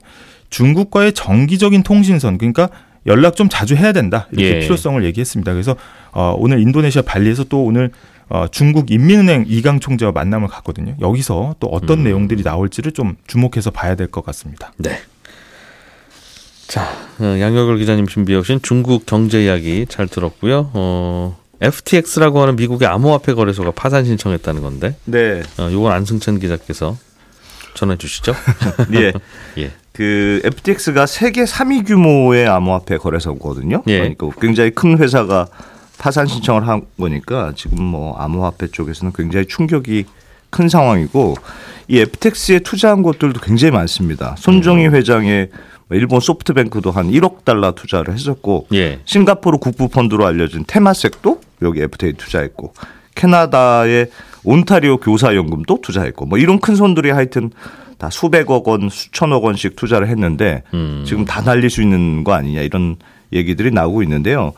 중국과의 0.51 1.13
정기적인 1.13 1.83
통신선 1.83 2.37
그러니까 2.37 2.69
연락 3.07 3.35
좀 3.35 3.49
자주 3.49 3.75
해야 3.75 3.91
된다 3.91 4.27
이렇게 4.31 4.57
예. 4.57 4.59
필요성을 4.59 5.03
얘기했습니다. 5.05 5.53
그래서 5.53 5.75
어, 6.11 6.35
오늘 6.37 6.59
인도네시아 6.61 7.01
발리에서 7.01 7.45
또 7.45 7.63
오늘 7.63 7.91
어, 8.29 8.47
중국 8.49 8.91
인민은행 8.91 9.45
이강 9.47 9.79
총재와 9.79 10.11
만남을 10.11 10.47
갖거든요. 10.47 10.95
여기서 10.99 11.55
또 11.59 11.67
어떤 11.67 11.99
음. 11.99 12.03
내용들이 12.05 12.43
나올지를 12.43 12.91
좀 12.91 13.15
주목해서 13.27 13.71
봐야 13.71 13.95
될 13.95 14.07
것 14.07 14.25
같습니다. 14.25 14.71
네. 14.77 14.99
자, 16.67 16.83
어, 17.19 17.23
양효걸 17.39 17.77
기자님 17.77 18.07
준비해 18.07 18.39
오신 18.39 18.61
중국 18.63 19.05
경제 19.05 19.43
이야기 19.43 19.85
잘 19.87 20.07
들었고요. 20.07 20.71
어, 20.73 21.37
FTX라고 21.61 22.41
하는 22.41 22.55
미국의 22.55 22.87
암호화폐 22.87 23.33
거래소가 23.33 23.71
파산 23.71 24.03
신청했다는 24.05 24.61
건데, 24.61 24.95
네. 25.05 25.41
어, 25.59 25.69
요건 25.71 25.91
안승찬 25.93 26.39
기자께서 26.39 26.97
전해 27.75 27.97
주시죠. 27.97 28.33
예. 28.93 29.13
예. 29.61 29.71
그 29.93 30.41
FTX가 30.43 31.05
세계 31.05 31.43
3위 31.45 31.85
규모의 31.87 32.47
암호화폐 32.47 32.97
거래소거든요. 32.97 33.83
예. 33.87 33.99
그러니까 33.99 34.29
굉장히 34.41 34.71
큰 34.71 34.97
회사가 34.97 35.47
파산 35.97 36.27
신청을 36.27 36.67
한 36.67 36.81
거니까 36.99 37.53
지금 37.55 37.83
뭐 37.83 38.15
암호화폐 38.17 38.67
쪽에서는 38.67 39.13
굉장히 39.13 39.45
충격이 39.47 40.05
큰 40.49 40.69
상황이고 40.69 41.35
이 41.87 41.99
FTX에 41.99 42.59
투자한 42.59 43.03
곳들도 43.03 43.39
굉장히 43.41 43.71
많습니다. 43.71 44.35
손정희 44.37 44.87
회장의 44.87 45.49
뭐 45.87 45.97
일본 45.97 46.19
소프트뱅크도 46.19 46.91
한 46.91 47.11
1억 47.11 47.45
달러 47.45 47.73
투자를 47.73 48.13
했었고 48.13 48.67
예. 48.73 48.99
싱가포르 49.05 49.57
국부 49.59 49.87
펀드로 49.87 50.25
알려진 50.25 50.63
테마섹도 50.65 51.41
여기 51.61 51.81
FTA 51.81 52.13
투자했고 52.13 52.73
캐나다의 53.15 54.09
온타리오 54.43 54.97
교사 54.97 55.35
연금도 55.35 55.79
투자했고 55.81 56.25
뭐 56.25 56.37
이런 56.37 56.59
큰 56.59 56.75
손들이 56.75 57.11
하여튼 57.11 57.51
다 57.97 58.09
수백억 58.09 58.67
원, 58.67 58.89
수천억 58.89 59.43
원씩 59.43 59.75
투자를 59.75 60.07
했는데 60.07 60.63
음. 60.73 61.03
지금 61.05 61.25
다 61.25 61.41
날릴 61.41 61.69
수 61.69 61.81
있는 61.81 62.23
거 62.23 62.33
아니냐 62.33 62.61
이런 62.61 62.97
얘기들이 63.31 63.71
나오고 63.71 64.03
있는데요. 64.03 64.53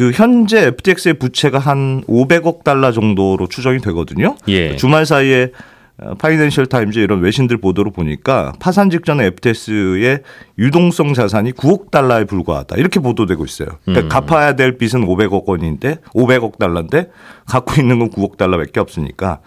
그 0.00 0.12
현재 0.12 0.68
FTX의 0.68 1.18
부채가 1.18 1.58
한 1.58 2.02
500억 2.08 2.64
달러 2.64 2.90
정도로 2.90 3.48
추정이 3.48 3.80
되거든요. 3.80 4.34
예. 4.48 4.74
주말 4.76 5.04
사이에 5.04 5.52
어, 5.98 6.14
파이낸셜 6.14 6.64
타임즈 6.64 6.98
이런 7.00 7.20
외신들 7.20 7.58
보도를 7.58 7.92
보니까 7.92 8.54
파산 8.60 8.88
직전에 8.88 9.26
FTX의 9.26 10.22
유동성 10.58 11.12
자산이 11.12 11.52
9억 11.52 11.90
달러에 11.90 12.24
불과하다 12.24 12.76
이렇게 12.76 12.98
보도되고 12.98 13.44
있어요. 13.44 13.68
그러니까 13.84 14.08
갚아야 14.22 14.56
될 14.56 14.78
빚은 14.78 15.04
500억 15.04 15.44
원인데 15.44 15.98
500억 16.14 16.58
달러인데 16.58 17.10
갖고 17.44 17.78
있는 17.78 17.98
건 17.98 18.08
9억 18.08 18.38
달러밖에 18.38 18.80
없으니까 18.80 19.40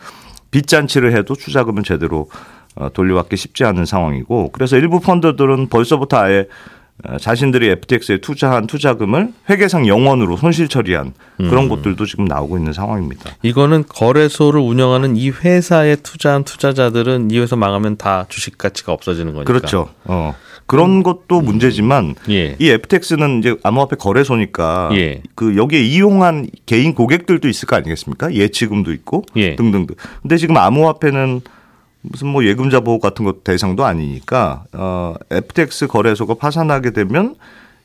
빚 0.51 0.67
잔치를 0.67 1.17
해도 1.17 1.33
투자금은 1.33 1.81
제대로 1.81 2.29
어, 2.75 2.89
돌려받기 2.93 3.37
쉽지 3.37 3.63
않은 3.63 3.85
상황이고 3.85 4.51
그래서 4.51 4.77
일부 4.77 4.99
펀드들은 4.99 5.69
벌써부터 5.69 6.17
아예 6.17 6.41
어, 6.41 6.45
자신들이 7.19 7.69
FTX에 7.69 8.19
투자한 8.19 8.67
투자금을 8.67 9.33
회계상 9.49 9.87
영원으로 9.87 10.37
손실 10.37 10.67
처리한 10.67 11.13
그런 11.37 11.67
것들도 11.67 12.05
지금 12.05 12.25
나오고 12.25 12.57
있는 12.57 12.71
상황입니다. 12.71 13.31
이거는 13.41 13.83
거래소를 13.89 14.61
운영하는 14.61 15.17
이 15.17 15.29
회사에 15.29 15.95
투자한 15.97 16.43
투자자들은 16.43 17.31
이 17.31 17.39
회사 17.39 17.55
망하면 17.55 17.97
다 17.97 18.25
주식 18.29 18.57
가치가 18.57 18.93
없어지는 18.93 19.33
거니까. 19.33 19.51
그렇죠. 19.51 19.89
어. 20.05 20.35
그런 20.65 21.03
것도 21.03 21.41
문제지만 21.41 22.15
예. 22.29 22.55
이 22.57 22.69
FTX는 22.69 23.39
이제 23.39 23.57
암호화폐 23.63 23.97
거래소니까 23.97 24.91
예. 24.93 25.21
그 25.35 25.57
여기에 25.57 25.81
이용한 25.81 26.47
개인 26.65 26.95
고객들도 26.95 27.49
있을 27.49 27.67
거 27.67 27.75
아니겠습니까? 27.75 28.33
예치금도 28.33 28.93
있고 28.93 29.23
예. 29.35 29.55
등등등. 29.55 29.95
근데 30.21 30.37
지금 30.37 30.55
암호화폐는 30.55 31.41
무슨 32.03 32.27
뭐 32.27 32.45
예금자 32.45 32.81
보호 32.81 32.99
같은 32.99 33.25
것 33.25 33.43
대상도 33.43 33.85
아니니까 33.85 34.65
어 34.73 35.15
FTX 35.31 35.87
거래소가 35.87 36.35
파산하게 36.35 36.91
되면 36.91 37.35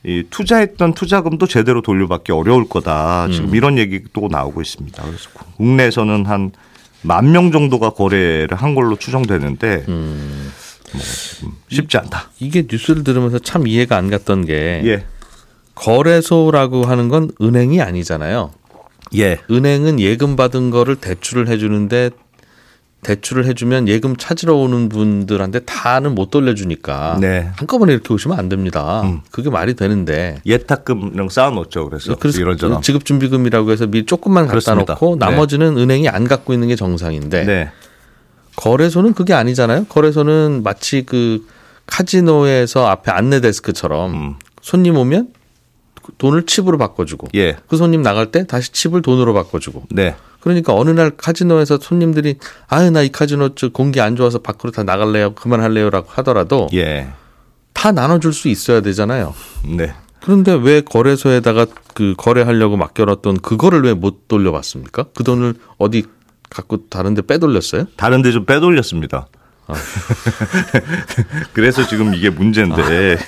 이 0.05 0.25
투자했던 0.29 0.95
투자금도 0.95 1.47
제대로 1.47 1.83
돌려받기 1.83 2.33
어려울 2.33 2.69
거다. 2.69 3.29
지금 3.33 3.55
이런 3.55 3.79
얘기도 3.79 4.29
나오고 4.31 4.61
있습니다. 4.61 5.03
그래서 5.03 5.31
국내에서는 5.57 6.27
한 6.27 6.53
만 7.03 7.31
명 7.31 7.53
정도가 7.53 7.91
거래를 7.91 8.57
한 8.57 8.75
걸로 8.75 8.97
추정되는데 8.97 9.85
뭐 9.87 11.03
지금 11.37 11.53
쉽지 11.71 11.97
않다. 11.99 12.31
이게 12.41 12.67
뉴스를 12.69 13.05
들으면서 13.05 13.39
참 13.39 13.67
이해가 13.67 13.97
안 13.97 14.11
갔던 14.11 14.45
게 14.47 14.83
예. 14.85 15.05
거래소라고 15.75 16.85
하는 16.85 17.09
건 17.09 17.31
은행이 17.41 17.81
아니잖아요. 17.81 18.51
예. 19.17 19.39
은행은 19.51 20.01
예금 20.01 20.35
받은 20.37 20.71
거를 20.71 20.97
대출을 20.97 21.49
해주는데 21.49 22.11
대출을 23.03 23.47
해주면 23.47 23.87
예금 23.89 24.17
찾으러 24.17 24.57
오는 24.57 24.89
분들한테 24.89 25.61
다는 25.61 26.15
못 26.15 26.31
돌려주니까 26.31 27.19
네. 27.21 27.49
한꺼번에 27.55 27.93
이렇게 27.93 28.13
오시면 28.13 28.39
안 28.39 28.49
됩니다. 28.49 29.03
음. 29.03 29.21
그게 29.31 29.51
말이 29.51 29.75
되는데 29.75 30.41
예탁금이랑 30.45 31.29
쌓아놓죠. 31.29 31.89
그래서, 31.89 32.17
그래서 32.17 32.41
이런저런. 32.41 32.83
지급준비금이라고 32.83 33.71
해서 33.71 33.87
미리 33.87 34.05
조금만 34.05 34.45
갖다 34.45 34.51
그렇습니다. 34.51 34.95
놓고 34.95 35.17
네. 35.19 35.27
나머지는 35.27 35.79
은행이 35.79 36.09
안 36.09 36.25
갖고 36.25 36.53
있는 36.53 36.69
게 36.69 36.77
정상인데 36.77 37.45
네. 37.45 37.71
거래소는 38.57 39.15
그게 39.15 39.33
아니잖아요. 39.33 39.87
거래소는 39.89 40.63
마치 40.65 41.05
그 41.07 41.47
카지노에서 41.87 42.87
앞에 42.89 43.13
안내 43.13 43.41
데스크처럼 43.41 44.13
음. 44.13 44.35
손님 44.61 44.97
오면 44.97 45.29
돈을 46.19 46.47
칩으로 46.47 46.79
바꿔주고 46.79 47.29
예. 47.37 47.57
그 47.69 47.77
손님 47.77 48.03
나갈 48.03 48.33
때 48.33 48.47
다시 48.47 48.73
칩을 48.73 49.03
돈으로 49.03 49.35
바꿔주고 49.35 49.85
네. 49.91 50.17
그러니까 50.41 50.75
어느 50.75 50.91
날 50.91 51.11
카지노에서 51.17 51.79
손님들이 51.81 52.37
아유 52.69 52.91
나 52.91 53.03
이 53.03 53.09
카지노 53.11 53.55
저 53.57 53.69
공기 53.71 54.01
안 54.01 54.17
좋아서 54.17 54.39
밖으로 54.39 54.71
다 54.71 54.83
나갈래요 54.85 55.35
그만할래요라고 55.35 56.09
하더라도 56.13 56.69
예. 56.75 57.09
다 57.73 57.93
나눠줄 57.93 58.33
수 58.33 58.49
있어야 58.49 58.81
되잖아요. 58.81 59.35
네. 59.77 59.93
그런데 60.21 60.53
왜 60.53 60.81
거래소에다가 60.81 61.67
그 61.95 62.15
거래하려고 62.17 62.77
맡겨놨던 62.77 63.39
그거를 63.41 63.83
왜 63.83 63.95
못 63.95 64.27
돌려받습니까? 64.29 65.07
그 65.15 65.23
돈을 65.25 65.55
어디 65.79 66.05
갖고 66.51 66.89
다른데 66.89 67.23
빼돌렸어요? 67.23 67.87
다른 67.97 68.23
데 68.23 68.33
좀 68.33 68.45
빼돌렸습니다. 68.45 69.27
아. 69.69 69.75
그래서 71.53 71.87
지금 71.87 72.15
이게 72.15 72.31
문제인데 72.31 73.19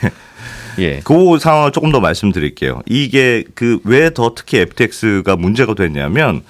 예. 0.78 1.00
그 1.04 1.38
상황을 1.38 1.72
조금 1.72 1.92
더 1.92 2.00
말씀드릴게요. 2.00 2.80
이게 2.86 3.44
그 3.54 3.78
왜 3.84 4.10
더 4.10 4.34
특히 4.34 4.58
FTX가 4.58 5.36
문제가 5.36 5.74
됐냐면 5.74 6.42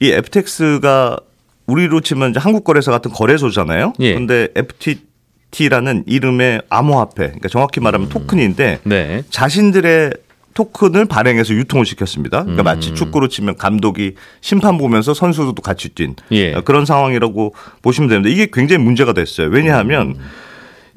이 0.00 0.10
FTX가 0.10 1.18
우리로 1.66 2.00
치면 2.00 2.30
이제 2.30 2.40
한국 2.40 2.64
거래소 2.64 2.90
같은 2.90 3.10
거래소잖아요. 3.10 3.92
예. 4.00 4.14
그런데 4.14 4.48
FTT라는 4.54 6.04
이름의 6.06 6.62
암호화폐, 6.70 7.26
그러니까 7.26 7.48
정확히 7.48 7.80
말하면 7.80 8.08
토큰인데 8.08 8.80
네. 8.84 9.22
자신들의 9.30 10.12
토큰을 10.54 11.04
발행해서 11.04 11.54
유통을 11.54 11.86
시켰습니다. 11.86 12.40
그러니까 12.40 12.62
음. 12.62 12.64
마치 12.64 12.92
축구로 12.94 13.28
치면 13.28 13.56
감독이 13.56 14.14
심판 14.40 14.76
보면서 14.76 15.14
선수도 15.14 15.54
같이 15.62 15.90
뛴 15.90 16.14
예. 16.32 16.54
어, 16.54 16.62
그런 16.62 16.84
상황이라고 16.84 17.54
보시면 17.82 18.08
되는데 18.08 18.30
이게 18.30 18.48
굉장히 18.52 18.82
문제가 18.82 19.12
됐어요. 19.12 19.48
왜냐하면 19.48 20.08
음. 20.08 20.20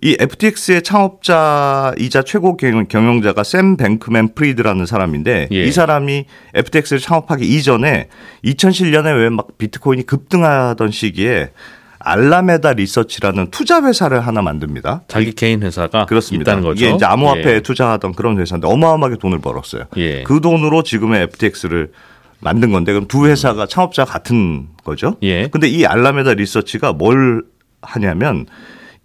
이 0.03 0.17
FTX의 0.20 0.81
창업자이자 0.81 2.24
최고 2.24 2.58
경- 2.58 2.88
경영자가 2.88 3.43
샘 3.43 3.77
뱅크맨 3.77 4.34
프리드라는 4.34 4.86
사람인데 4.88 5.50
예. 5.51 5.63
이 5.63 5.72
사람이 5.72 6.25
FTX를 6.55 7.00
창업하기 7.00 7.46
이전에 7.46 8.08
2007년에 8.43 9.15
왜 9.17 9.29
막 9.29 9.58
비트코인이 9.60 10.05
급등하던 10.08 10.89
시기에 10.91 11.51
알라메다 12.00 12.74
리서치라는 12.74 13.51
투자 13.51 13.84
회사를 13.84 14.22
하나 14.25 14.41
만듭니다. 14.41 15.03
자기 15.08 15.34
개인 15.34 15.62
회사가 15.62 16.08
그렇습니다. 16.08 16.51
있다는 16.51 16.67
거죠. 16.67 16.84
이게 16.84 16.96
이제 16.96 17.05
암호화폐에 17.05 17.55
예. 17.55 17.60
투자하던 17.62 18.13
그런 18.13 18.39
회사인데 18.39 18.67
어마어마하게 18.67 19.17
돈을 19.17 19.39
벌었어요. 19.39 19.84
예. 19.98 20.24
그 20.24 20.41
돈으로 20.41 20.81
지금의 20.81 21.22
FTX를 21.25 21.91
만든 22.39 22.72
건데 22.72 22.91
그럼 22.91 23.08
두 23.08 23.27
회사가 23.27 23.67
창업자 23.67 24.03
같은 24.03 24.70
거죠. 24.84 25.15
예. 25.22 25.48
근데 25.50 25.67
이 25.67 25.86
알라메다 25.86 26.34
리서치가 26.34 26.91
뭘 26.93 27.43
하냐면 27.84 28.48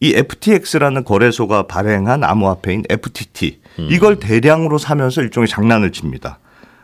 이 0.00 0.14
FTX라는 0.14 1.04
거래소가 1.04 1.66
발행한 1.66 2.22
암호화폐인 2.22 2.84
FTT 2.88 3.60
음. 3.78 3.88
이걸 3.90 4.18
대량으로 4.18 4.78
사면서 4.78 5.22
일종의 5.22 5.48
장난을 5.48 5.92
칩니다. 5.92 6.38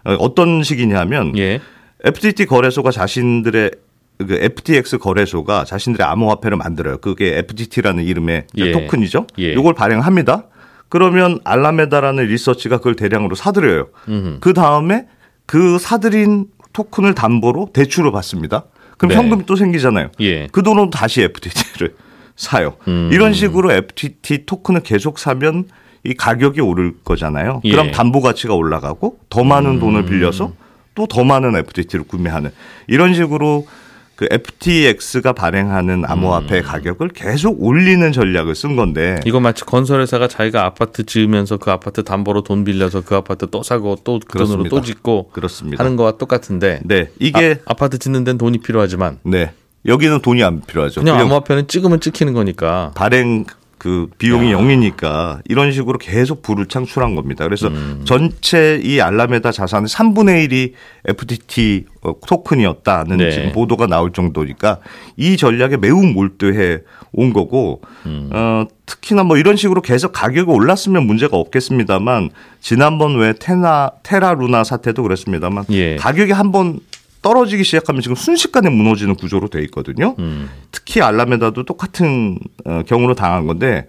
어, 0.04 0.14
어떤 0.14 0.62
식이냐면 0.62 1.36
예. 1.38 1.60
FTT 2.04 2.46
거래소가 2.46 2.90
자신들의 2.90 3.70
그 4.18 4.34
FTX 4.34 4.98
거래소가 4.98 5.64
자신들의 5.64 6.06
암호화폐를 6.06 6.56
만들어요. 6.56 6.98
그게 6.98 7.38
FTT라는 7.38 8.04
이름의 8.04 8.46
예. 8.56 8.72
토큰이죠. 8.72 9.26
예. 9.38 9.52
이걸 9.52 9.74
발행합니다. 9.74 10.46
그러면 10.88 11.38
알라메다라는 11.44 12.26
리서치가 12.26 12.78
그걸 12.78 12.96
대량으로 12.96 13.34
사들여요. 13.34 13.88
그 14.40 14.52
다음에 14.52 15.06
그 15.46 15.78
사들인 15.78 16.46
토큰을 16.72 17.14
담보로 17.14 17.70
대출을 17.72 18.12
받습니다. 18.12 18.64
그럼 18.98 19.10
네. 19.10 19.16
현금이 19.16 19.46
또 19.46 19.56
생기잖아요. 19.56 20.10
예. 20.20 20.48
그 20.48 20.62
돈으로 20.62 20.90
다시 20.90 21.22
FTT를 21.22 21.94
사요. 22.42 22.74
음. 22.88 23.08
이런 23.12 23.32
식으로 23.32 23.72
FTT 23.72 24.44
토큰을 24.46 24.82
계속 24.82 25.18
사면 25.18 25.64
이 26.04 26.14
가격이 26.14 26.60
오를 26.60 26.94
거잖아요. 27.04 27.60
예. 27.64 27.70
음. 27.70 27.72
그럼 27.72 27.90
담보 27.92 28.20
가치가 28.20 28.54
올라가고 28.54 29.18
더 29.30 29.44
많은 29.44 29.78
돈을 29.78 30.04
빌려서 30.06 30.52
또 30.94 31.06
더 31.06 31.24
많은 31.24 31.56
FTT를 31.56 32.04
구매하는 32.06 32.50
이런 32.86 33.14
식으로 33.14 33.66
그 34.14 34.26
FTX가 34.30 35.32
발행하는 35.32 36.04
암호화폐 36.06 36.58
음. 36.58 36.62
가격을 36.62 37.08
계속 37.08 37.62
올리는 37.62 38.12
전략을 38.12 38.54
쓴 38.54 38.76
건데 38.76 39.18
이거 39.24 39.40
마치 39.40 39.64
건설회사가 39.64 40.28
자기가 40.28 40.64
아파트 40.66 41.04
지으면서 41.06 41.56
그 41.56 41.70
아파트 41.70 42.04
담보로 42.04 42.42
돈 42.42 42.62
빌려서 42.64 43.00
그 43.00 43.16
아파트 43.16 43.48
또 43.50 43.62
사고 43.62 43.96
또 44.04 44.20
그 44.28 44.38
돈으로. 44.38 44.68
또 44.68 44.80
짓고 44.82 45.30
그렇습니다. 45.32 45.82
하는 45.82 45.96
거와 45.96 46.18
똑같은데 46.18 46.80
네, 46.84 47.08
이게 47.18 47.56
아, 47.64 47.72
파트 47.74 47.98
짓는 47.98 48.24
데는 48.24 48.36
돈이 48.38 48.58
필요하지만 48.58 49.18
네 49.22 49.52
여기는 49.86 50.20
돈이 50.22 50.42
안 50.44 50.60
필요하죠. 50.60 51.00
그냥 51.00 51.16
그냥 51.16 51.26
암호화폐는 51.26 51.68
찍으면 51.68 52.00
찍히는 52.00 52.32
거니까 52.32 52.92
발행 52.94 53.44
그 53.82 54.08
비용이 54.16 54.52
0이니까 54.52 55.40
이런 55.48 55.72
식으로 55.72 55.98
계속 55.98 56.40
부를 56.40 56.66
창출한 56.66 57.16
겁니다. 57.16 57.42
그래서 57.44 57.66
음. 57.66 58.02
전체 58.04 58.80
이 58.80 59.00
알라메다 59.00 59.50
자산의 59.50 59.88
3분의 59.88 60.48
1이 60.48 60.72
FTT 61.06 61.86
어, 62.02 62.14
토큰이었다는 62.24 63.16
네. 63.16 63.32
지금 63.32 63.50
보도가 63.50 63.88
나올 63.88 64.12
정도니까 64.12 64.78
이 65.16 65.36
전략에 65.36 65.78
매우 65.78 66.00
몰두해 66.00 66.78
온 67.12 67.32
거고 67.32 67.80
음. 68.06 68.30
어, 68.32 68.66
특히나 68.86 69.24
뭐 69.24 69.36
이런 69.36 69.56
식으로 69.56 69.82
계속 69.82 70.12
가격이 70.12 70.48
올랐으면 70.48 71.04
문제가 71.04 71.36
없겠습니다만 71.36 72.30
지난번 72.60 73.16
왜 73.16 73.32
테나 73.32 73.90
테라루나 74.04 74.62
사태도 74.62 75.02
그랬습니다만 75.02 75.64
예. 75.70 75.96
가격이 75.96 76.30
한번 76.30 76.78
떨어지기 77.22 77.64
시작하면 77.64 78.02
지금 78.02 78.16
순식간에 78.16 78.68
무너지는 78.68 79.14
구조로 79.14 79.48
돼 79.48 79.62
있거든요. 79.64 80.14
음. 80.18 80.50
특히 80.72 81.00
알라메다도 81.00 81.64
똑같은 81.64 82.38
어, 82.64 82.82
경우로 82.86 83.14
당한 83.14 83.46
건데 83.46 83.86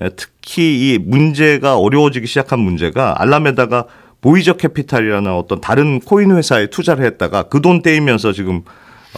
에, 0.00 0.08
특히 0.16 0.94
이 0.94 0.98
문제가 0.98 1.76
어려워지기 1.76 2.26
시작한 2.26 2.58
문제가 2.60 3.20
알라메다가 3.20 3.84
보이저 4.22 4.54
캐피탈이라는 4.54 5.30
어떤 5.32 5.60
다른 5.60 6.00
코인 6.00 6.34
회사에 6.36 6.66
투자를 6.68 7.04
했다가 7.06 7.44
그 7.44 7.60
돈 7.60 7.82
떼이면서 7.82 8.32
지금 8.32 8.62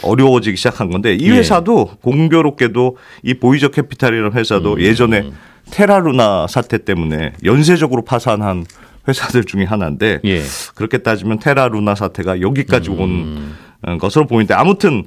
어려워지기 0.03 0.57
시작한 0.57 0.91
건데 0.91 1.15
이 1.15 1.29
예. 1.31 1.37
회사도 1.37 1.97
공교롭게도 2.03 2.97
이 3.23 3.35
보이저 3.35 3.69
캐피탈이라는 3.69 4.33
회사도 4.33 4.81
예전에 4.83 5.31
테라루나 5.71 6.47
사태 6.49 6.79
때문에 6.79 7.33
연쇄적으로 7.45 8.03
파산한 8.03 8.65
회사들 9.09 9.45
중에 9.45 9.65
하나인데 9.65 10.21
예. 10.25 10.43
그렇게 10.75 10.99
따지면 10.99 11.39
테라 11.39 11.69
루나 11.69 11.95
사태가 11.95 12.41
여기까지 12.41 12.91
온 12.91 13.55
어, 13.83 13.99
것으로 13.99 14.27
보이는데 14.27 14.55
아무튼 14.55 15.05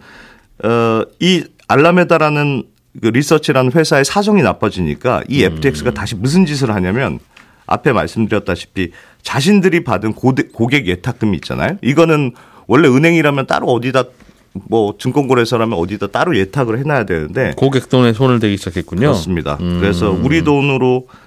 어, 0.64 1.02
이 1.20 1.44
알라메다라는 1.68 2.64
그 3.02 3.08
리서치라는 3.08 3.72
회사의 3.74 4.06
사정이 4.06 4.42
나빠지니까 4.42 5.24
이 5.28 5.44
음. 5.44 5.54
FTX가 5.54 5.92
다시 5.92 6.16
무슨 6.16 6.46
짓을 6.46 6.74
하냐면 6.74 7.20
앞에 7.66 7.92
말씀드렸다시피 7.94 8.92
자신들이 9.22 9.84
받은 9.84 10.14
고대, 10.14 10.44
고객 10.44 10.88
예탁금이 10.88 11.36
있잖아요. 11.38 11.78
이거는 11.82 12.34
원래 12.68 12.88
은행이라면 12.88 13.48
따로 13.48 13.68
어디다 13.68 14.06
뭐 14.54 14.96
증권거래소라면 14.98 15.78
어디다 15.78 16.08
따로 16.08 16.38
예탁을 16.38 16.80
해놔야 16.80 17.06
되는데 17.06 17.54
고객 17.58 17.90
돈에 17.90 18.14
손을 18.14 18.40
대기 18.40 18.58
시작했군요. 18.58 19.02
그렇습니다. 19.02 19.58
음. 19.60 19.80
그래서 19.80 20.12
우리 20.12 20.44
돈으로 20.44 21.08
어, 21.08 21.25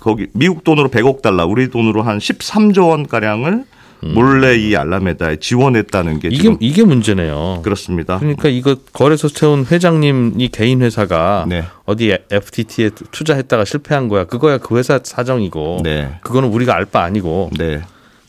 거기 0.00 0.26
미국 0.32 0.64
돈으로 0.64 0.88
100억 0.88 1.22
달러, 1.22 1.46
우리 1.46 1.68
돈으로 1.70 2.02
한 2.02 2.18
13조 2.18 2.88
원 2.88 3.06
가량을 3.06 3.64
몰래 4.00 4.56
이 4.56 4.76
알라메다에 4.76 5.36
지원했다는 5.40 6.20
게 6.20 6.28
음. 6.28 6.32
이게 6.32 6.56
이게 6.60 6.84
문제네요. 6.84 7.62
그렇습니다. 7.64 8.18
그러니까 8.18 8.48
이거 8.48 8.76
거래소 8.92 9.26
세운 9.28 9.66
회장님이 9.66 10.48
개인 10.50 10.82
회사가 10.82 11.46
네. 11.48 11.64
어디 11.84 12.16
FTT에 12.30 12.90
투자했다가 13.10 13.64
실패한 13.64 14.06
거야. 14.08 14.24
그거야 14.24 14.58
그 14.58 14.78
회사 14.78 15.00
사정이고. 15.02 15.80
네. 15.82 16.18
그거는 16.22 16.48
우리가 16.50 16.74
알 16.76 16.84
바 16.84 17.02
아니고. 17.02 17.50
네. 17.58 17.82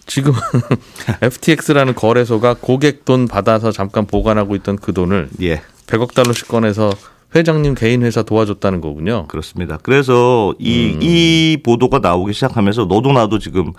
지금 0.07 0.33
FTX라는 1.21 1.93
거래소가 1.93 2.55
고객 2.59 3.05
돈 3.05 3.27
받아서 3.27 3.71
잠깐 3.71 4.07
보관하고 4.07 4.55
있던 4.55 4.77
그 4.77 4.91
돈을 4.91 5.29
예. 5.43 5.61
100억 5.85 6.15
달러씩 6.15 6.47
꺼내서 6.47 6.91
회장님 7.35 7.75
개인 7.75 8.01
회사 8.03 8.23
도와줬다는 8.23 8.81
거군요. 8.81 9.27
그렇습니다. 9.27 9.77
그래서 9.83 10.53
이, 10.57 10.93
음. 10.95 10.99
이 11.01 11.57
보도가 11.63 11.99
나오기 11.99 12.33
시작하면서 12.33 12.85
너도 12.85 13.11
나도 13.11 13.37
지금 13.39 13.73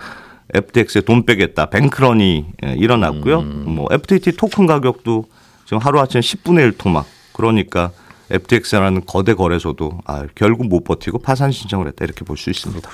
FTX에 0.53 1.01
돈 1.01 1.25
빼겠다. 1.25 1.67
뱅크런이 1.67 2.45
예, 2.65 2.73
일어났고요. 2.73 3.39
음. 3.39 3.63
뭐 3.67 3.87
FTT 3.91 4.33
토큰 4.37 4.67
가격도 4.67 5.25
지금 5.65 5.77
하루아침에 5.79 6.21
10분의 6.21 6.59
1 6.59 6.71
토막. 6.77 7.05
그러니까 7.33 7.91
FTX라는 8.29 9.01
거대 9.05 9.33
거래소도 9.33 9.99
아, 10.05 10.25
결국 10.35 10.67
못 10.67 10.83
버티고 10.85 11.19
파산 11.19 11.51
신청을 11.51 11.87
했다. 11.87 12.05
이렇게 12.05 12.23
볼 12.23 12.37
수 12.37 12.49
있습니다. 12.49 12.89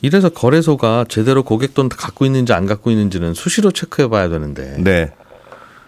이래서 0.00 0.28
거래소가 0.30 1.04
제대로 1.08 1.44
고객 1.44 1.74
돈 1.74 1.88
갖고 1.88 2.24
있는지 2.26 2.52
안 2.52 2.66
갖고 2.66 2.90
있는지는 2.90 3.34
수시로 3.34 3.70
체크해 3.70 4.08
봐야 4.08 4.28
되는데 4.28 4.76
네. 4.78 5.12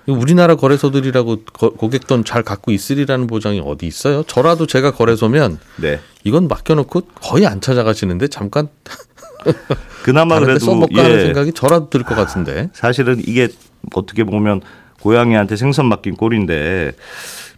우리나라 0.07 0.55
거래소들이라고 0.57 1.45
거- 1.53 1.71
고객 1.71 2.07
돈 2.07 2.25
잘 2.25 2.43
갖고 2.43 2.71
있으리라는 2.73 3.27
보장이 3.27 3.61
어디 3.65 3.87
있어요? 3.87 4.23
저라도 4.27 4.67
제가 4.67 4.93
거래소면 4.93 5.59
네. 5.77 6.01
이건 6.25 6.49
맡겨놓고 6.49 7.03
거의 7.23 7.47
안 7.47 7.61
찾아가시는데 7.61 8.29
잠깐 8.29 8.69
그나마 10.03 10.39
그래도 10.41 10.73
하는 10.73 10.89
예, 10.93 11.21
생각이 11.25 11.53
저라도 11.53 11.91
들 11.91 12.03
것 12.05 12.15
같은데. 12.15 12.71
사실은 12.73 13.21
이게 13.27 13.49
어떻게 13.95 14.25
보면 14.25 14.61
고양이한테 15.01 15.57
생선 15.57 15.87
맡긴 15.87 16.17
꼴인데 16.17 16.93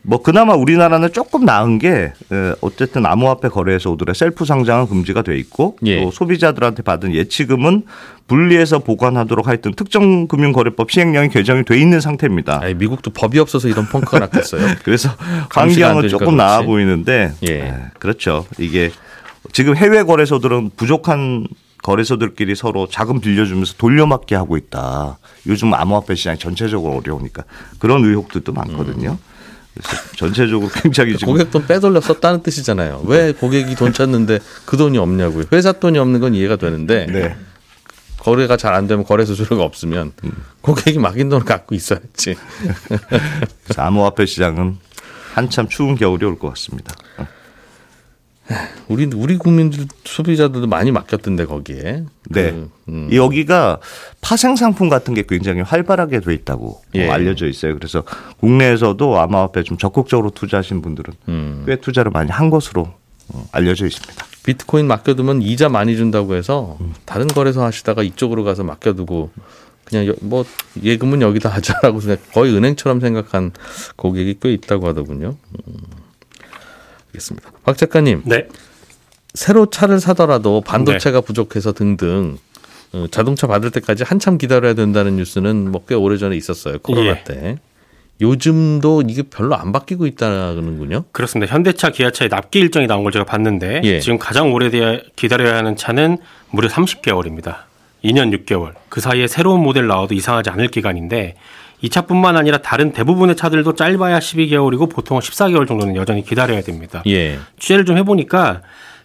뭐 0.08 0.22
그나마 0.22 0.54
우리나라는 0.54 1.12
조금 1.12 1.44
나은 1.44 1.78
게 1.78 2.12
에, 2.32 2.52
어쨌든 2.60 3.04
암호화폐 3.04 3.48
거래소들의 3.48 4.14
셀프 4.14 4.44
상장은 4.44 4.86
금지가 4.86 5.22
돼 5.22 5.36
있고 5.38 5.76
예. 5.84 6.00
또 6.00 6.12
소비자들한테 6.12 6.82
받은 6.84 7.12
예치금은 7.12 7.82
분리해서 8.28 8.78
보관하도록 8.78 9.48
하여튼 9.48 9.74
특정 9.74 10.28
금융거래법 10.28 10.92
시행령이 10.92 11.28
개정이 11.30 11.64
돼 11.64 11.78
있는 11.80 12.00
상태입니다. 12.00 12.60
아이, 12.62 12.74
미국도 12.74 13.10
법이 13.10 13.40
없어서 13.40 13.66
이런 13.66 13.86
펑크가 13.86 14.20
났겠어요. 14.20 14.76
그래서 14.84 15.10
환경은 15.50 16.08
조금 16.08 16.36
나아. 16.36 16.62
보이는데 16.62 17.32
예. 17.48 17.52
에, 17.52 17.74
그렇죠. 17.98 18.46
이게 18.58 18.92
지금 19.52 19.76
해외 19.76 20.04
거래소들은 20.04 20.70
부족한 20.76 21.48
거래소들끼리 21.82 22.54
서로 22.54 22.86
자금 22.88 23.20
빌려주면서 23.20 23.74
돌려막기 23.76 24.34
하고 24.34 24.56
있다. 24.56 25.18
요즘 25.48 25.74
암호화폐 25.74 26.14
시장이 26.14 26.38
전체적으로 26.38 26.96
어려우니까 26.96 27.42
그런 27.80 28.04
의혹들도 28.04 28.52
많거든요. 28.52 29.18
그래서 29.18 29.35
전체적으로 30.16 30.70
굉장히 30.72 31.16
지금 31.16 31.32
고객 31.34 31.50
돈 31.50 31.66
빼돌려 31.66 32.00
썼다는 32.00 32.42
뜻이잖아요. 32.42 33.02
왜 33.06 33.32
고객이 33.32 33.74
돈 33.74 33.92
찾는데 33.92 34.38
그 34.64 34.76
돈이 34.76 34.98
없냐고요. 34.98 35.44
회사 35.52 35.72
돈이 35.72 35.98
없는 35.98 36.20
건 36.20 36.34
이해가 36.34 36.56
되는데 36.56 37.06
네. 37.06 37.36
거래가 38.18 38.56
잘 38.56 38.74
안 38.74 38.86
되면 38.86 39.04
거래 39.04 39.24
수수료가 39.24 39.62
없으면 39.62 40.12
고객이 40.62 40.98
막인 40.98 41.28
돈을 41.28 41.44
갖고 41.44 41.74
있어야지. 41.74 42.34
그래서 43.64 43.82
암호화폐 43.82 44.26
시장은 44.26 44.78
한참 45.34 45.68
추운 45.68 45.94
겨울이 45.96 46.24
올 46.24 46.38
것 46.38 46.48
같습니다. 46.50 46.94
우리 48.88 49.06
우리 49.14 49.36
국민들 49.36 49.86
소비자들도 50.04 50.66
많이 50.68 50.92
맡겼던데 50.92 51.46
거기에. 51.46 52.04
네. 52.30 52.50
그, 52.52 52.70
음. 52.88 53.08
여기가 53.12 53.80
파생 54.20 54.54
상품 54.56 54.88
같은 54.88 55.14
게 55.14 55.24
굉장히 55.28 55.62
활발하게 55.62 56.20
돼 56.20 56.32
있다고 56.34 56.80
예. 56.94 57.08
어, 57.08 57.12
알려져 57.12 57.46
있어요. 57.48 57.74
그래서 57.74 58.04
국내에서도 58.38 59.18
암호화폐 59.20 59.62
좀 59.64 59.78
적극적으로 59.78 60.30
투자하신 60.30 60.82
분들은 60.82 61.14
음. 61.28 61.64
꽤 61.66 61.76
투자를 61.76 62.12
많이 62.12 62.30
한 62.30 62.50
것으로 62.50 62.92
어, 63.28 63.48
알려져 63.52 63.86
있습니다. 63.86 64.24
비트코인 64.44 64.86
맡겨두면 64.86 65.42
이자 65.42 65.68
많이 65.68 65.96
준다고 65.96 66.36
해서 66.36 66.78
다른 67.04 67.26
거래소 67.26 67.62
하시다가 67.62 68.04
이쪽으로 68.04 68.44
가서 68.44 68.62
맡겨두고 68.62 69.30
그냥 69.84 70.06
여- 70.06 70.14
뭐 70.20 70.44
예금은 70.82 71.20
여기다 71.22 71.48
하자라고 71.48 72.00
거의 72.32 72.54
은행처럼 72.56 73.00
생각한 73.00 73.50
고객이 73.96 74.36
꽤 74.40 74.52
있다고 74.52 74.86
하더군요. 74.86 75.36
음. 75.66 75.74
알겠습니다. 77.16 77.50
박 77.64 77.76
작가님 77.76 78.22
네. 78.24 78.46
새로 79.34 79.66
차를 79.66 80.00
사더라도 80.00 80.60
반도체가 80.60 81.20
부족해서 81.20 81.72
등등 81.72 82.38
어, 82.92 83.06
자동차 83.10 83.46
받을 83.46 83.70
때까지 83.70 84.04
한참 84.04 84.38
기다려야 84.38 84.74
된다는 84.74 85.16
뉴스는 85.16 85.70
뭐 85.72 85.82
꽤 85.88 85.94
오래 85.94 86.16
전에 86.16 86.36
있었어요 86.36 86.78
코로나 86.78 87.08
예. 87.10 87.24
때. 87.24 87.58
요즘도 88.18 89.02
이게 89.08 89.22
별로 89.22 89.56
안 89.56 89.72
바뀌고 89.72 90.06
있다는군요. 90.06 91.04
그렇습니다. 91.12 91.52
현대차, 91.52 91.90
기아차의 91.90 92.30
납기 92.30 92.58
일정이 92.60 92.86
나온 92.86 93.02
걸 93.02 93.12
제가 93.12 93.26
봤는데 93.26 93.82
예. 93.84 94.00
지금 94.00 94.16
가장 94.18 94.54
오래 94.54 94.70
기다려야 95.16 95.56
하는 95.56 95.76
차는 95.76 96.16
무려 96.50 96.66
30개월입니다. 96.68 97.56
2년 98.02 98.34
6개월. 98.46 98.72
그 98.88 99.02
사이에 99.02 99.26
새로운 99.26 99.60
모델 99.62 99.86
나와도 99.86 100.14
이상하지 100.14 100.48
않을 100.48 100.68
기간인데 100.68 101.36
이 101.82 101.88
차뿐만 101.90 102.36
아니라 102.36 102.58
다른 102.58 102.92
대부분의 102.92 103.36
차들도 103.36 103.74
짧아야 103.74 104.18
12개월이고 104.18 104.90
보통 104.90 105.18
14개월 105.18 105.66
정도는 105.68 105.96
여전히 105.96 106.24
기다려야 106.24 106.62
됩니다. 106.62 107.02
예. 107.06 107.38
취재를 107.58 107.84
좀 107.84 107.96
해보니까 107.98 108.62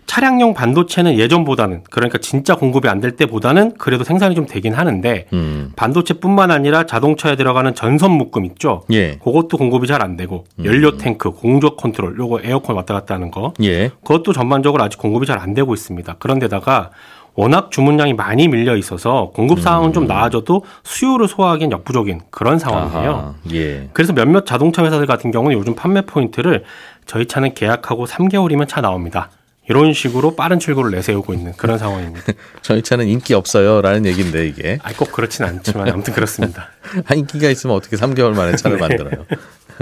차량용 0.07 0.53
반도체는 0.55 1.17
예전보다는 1.19 1.83
그러니까 1.89 2.17
진짜 2.17 2.55
공급이 2.55 2.89
안 2.89 2.99
될 2.99 3.15
때보다는 3.15 3.75
그래도 3.77 4.03
생산이 4.03 4.35
좀 4.35 4.45
되긴 4.45 4.73
하는데 4.73 5.27
음. 5.31 5.71
반도체뿐만 5.75 6.51
아니라 6.51 6.85
자동차에 6.85 7.35
들어가는 7.35 7.73
전선 7.75 8.11
묶음 8.11 8.43
있죠. 8.45 8.83
예. 8.91 9.15
그것도 9.23 9.57
공급이 9.57 9.87
잘 9.87 10.01
안 10.01 10.17
되고 10.17 10.45
연료 10.65 10.97
탱크, 10.97 11.31
공조 11.31 11.75
컨트롤, 11.77 12.17
요거 12.17 12.41
에어컨 12.43 12.75
왔다 12.75 12.93
갔다 12.93 13.13
하는 13.15 13.31
거 13.31 13.53
예. 13.63 13.89
그것도 14.03 14.33
전반적으로 14.33 14.83
아직 14.83 14.97
공급이 14.97 15.25
잘 15.25 15.39
안 15.39 15.53
되고 15.53 15.73
있습니다. 15.73 16.15
그런데다가 16.19 16.89
워낙 17.33 17.71
주문량이 17.71 18.13
많이 18.13 18.47
밀려 18.47 18.75
있어서 18.75 19.31
공급 19.33 19.61
상황은 19.61 19.93
좀 19.93 20.05
나아져도 20.05 20.63
수요를 20.83 21.27
소화하기엔 21.27 21.71
역부족인 21.71 22.21
그런 22.29 22.59
상황이에요. 22.59 23.35
예. 23.53 23.89
그래서 23.93 24.13
몇몇 24.13 24.45
자동차 24.45 24.83
회사들 24.83 25.05
같은 25.05 25.31
경우는 25.31 25.57
요즘 25.57 25.75
판매 25.75 26.01
포인트를 26.01 26.63
저희 27.05 27.25
차는 27.25 27.53
계약하고 27.53 28.05
3개월이면 28.05 28.67
차 28.67 28.81
나옵니다. 28.81 29.29
이런 29.69 29.93
식으로 29.93 30.35
빠른 30.35 30.59
출고를 30.59 30.91
내세우고 30.91 31.33
있는 31.33 31.53
그런 31.53 31.77
상황입니다. 31.77 32.33
저희 32.61 32.81
차는 32.81 33.07
인기 33.07 33.33
없어요라는 33.33 34.05
얘기인데 34.05 34.47
이게 34.47 34.79
아, 34.83 34.91
꼭 34.97 35.11
그렇진 35.11 35.45
않지만 35.45 35.87
아무튼 35.89 36.13
그렇습니다. 36.13 36.67
아, 37.07 37.13
인기가 37.13 37.49
있으면 37.49 37.75
어떻게 37.75 37.95
3개월 37.95 38.35
만에 38.35 38.55
차를 38.57 38.77
네. 38.77 38.87
만들어요. 38.87 39.25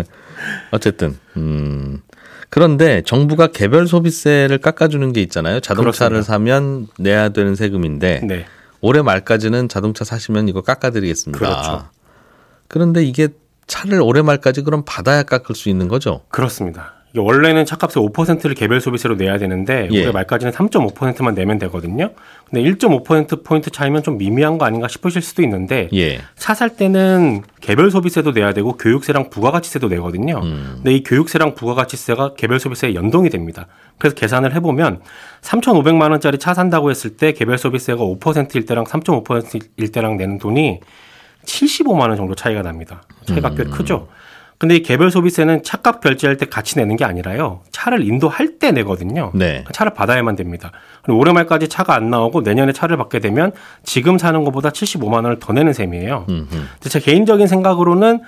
어쨌든 0.72 1.18
음. 1.38 2.02
그런데 2.50 3.02
정부가 3.04 3.48
개별 3.48 3.88
소비세를 3.88 4.58
깎아주는 4.58 5.14
게 5.14 5.22
있잖아요. 5.22 5.60
자동차를 5.60 6.16
그렇습니다. 6.16 6.22
사면 6.24 6.88
내야 6.98 7.30
되는 7.30 7.56
세금인데 7.56 8.22
네. 8.24 8.46
올해 8.82 9.02
말까지는 9.02 9.70
자동차 9.70 10.04
사시면 10.04 10.48
이거 10.48 10.62
깎아드리겠습니다. 10.62 11.38
그렇죠. 11.38 11.90
그런데 12.68 13.04
이게 13.04 13.30
차를 13.68 14.02
올해 14.02 14.22
말까지 14.22 14.64
그럼 14.64 14.84
받아야 14.86 15.24
깎을 15.24 15.56
수 15.56 15.70
있는 15.70 15.88
거죠? 15.88 16.22
그렇습니다. 16.30 16.94
이게 17.12 17.20
원래는 17.20 17.66
차값의 17.66 18.04
5%를 18.08 18.54
개별 18.54 18.82
소비세로 18.82 19.16
내야 19.16 19.38
되는데 19.38 19.88
예. 19.92 20.02
올해 20.02 20.12
말까지는 20.12 20.54
3.5%만 20.54 21.34
내면 21.34 21.58
되거든요. 21.60 22.12
근데 22.46 22.70
1.5% 22.70 23.44
포인트 23.44 23.72
차이면 23.72 24.04
좀 24.04 24.18
미미한 24.18 24.58
거 24.58 24.66
아닌가 24.66 24.88
싶으실 24.88 25.22
수도 25.22 25.42
있는데 25.42 25.90
예. 25.94 26.20
차살 26.36 26.76
때는 26.76 27.44
개별 27.62 27.90
소비세도 27.90 28.32
내야 28.32 28.54
되고 28.54 28.74
교육세랑 28.74 29.32
부가가치세도 29.32 29.88
내거든요. 29.88 30.40
음. 30.44 30.74
근데 30.76 30.94
이 30.94 31.04
교육세랑 31.04 31.56
부가가치세가 31.56 32.36
개별 32.36 32.60
소비세에 32.60 32.94
연동이 32.94 33.30
됩니다. 33.30 33.68
그래서 33.98 34.16
계산을 34.16 34.54
해보면 34.56 35.02
3,500만 35.42 36.12
원짜리 36.12 36.38
차 36.38 36.54
산다고 36.54 36.92
했을 36.92 37.18
때 37.18 37.34
개별 37.34 37.58
소비세가 37.58 38.04
5%일 38.04 38.66
때랑 38.66 38.86
3.5%일 38.86 39.92
때랑 39.92 40.18
내는 40.18 40.38
돈이 40.38 40.80
75만 41.46 42.10
원 42.10 42.16
정도 42.16 42.36
차이가 42.36 42.62
납니다. 42.62 43.02
차이가 43.26 43.50
음. 43.50 43.56
꽤 43.56 43.64
크죠. 43.64 44.08
근데 44.60 44.76
이 44.76 44.84
개별 44.84 45.10
소비세는 45.10 45.64
차값 45.64 46.02
결제할 46.02 46.36
때 46.36 46.46
같이 46.46 46.78
내는 46.78 46.98
게 46.98 47.06
아니라요. 47.06 47.62
차를 47.72 48.06
인도할 48.06 48.60
때 48.60 48.74
내거든요. 48.74 49.32
네. 49.34 49.64
차를 49.72 49.94
받아야만 49.94 50.36
됩니다. 50.36 50.74
그리고 51.02 51.18
올해 51.18 51.32
말까지 51.32 51.70
차가 51.70 51.96
안 51.96 52.10
나오고 52.10 52.42
내년에 52.42 52.74
차를 52.74 52.98
받게 52.98 53.20
되면 53.20 53.54
지금 53.84 54.18
사는 54.18 54.44
것보다 54.44 54.70
75만 54.70 55.14
원을 55.14 55.40
더 55.40 55.54
내는 55.54 55.72
셈이에요. 55.72 56.26
음흠. 56.28 56.48
제 56.82 57.00
개인적인 57.00 57.48
생각으로는 57.48 58.20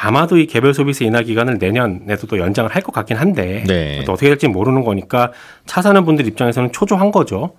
아마도 0.00 0.38
이 0.38 0.46
개별 0.46 0.74
소비세 0.74 1.04
인하 1.04 1.22
기간을 1.22 1.58
내년에도 1.58 2.26
또 2.26 2.38
연장을 2.38 2.70
할 2.74 2.82
것 2.82 2.92
같긴 2.92 3.16
한데 3.16 3.64
네. 3.66 4.04
또 4.06 4.12
어떻게 4.12 4.28
될지 4.28 4.46
모르는 4.48 4.84
거니까 4.84 5.32
차 5.66 5.82
사는 5.82 6.04
분들 6.04 6.26
입장에서는 6.26 6.72
초조한 6.72 7.10
거죠. 7.10 7.54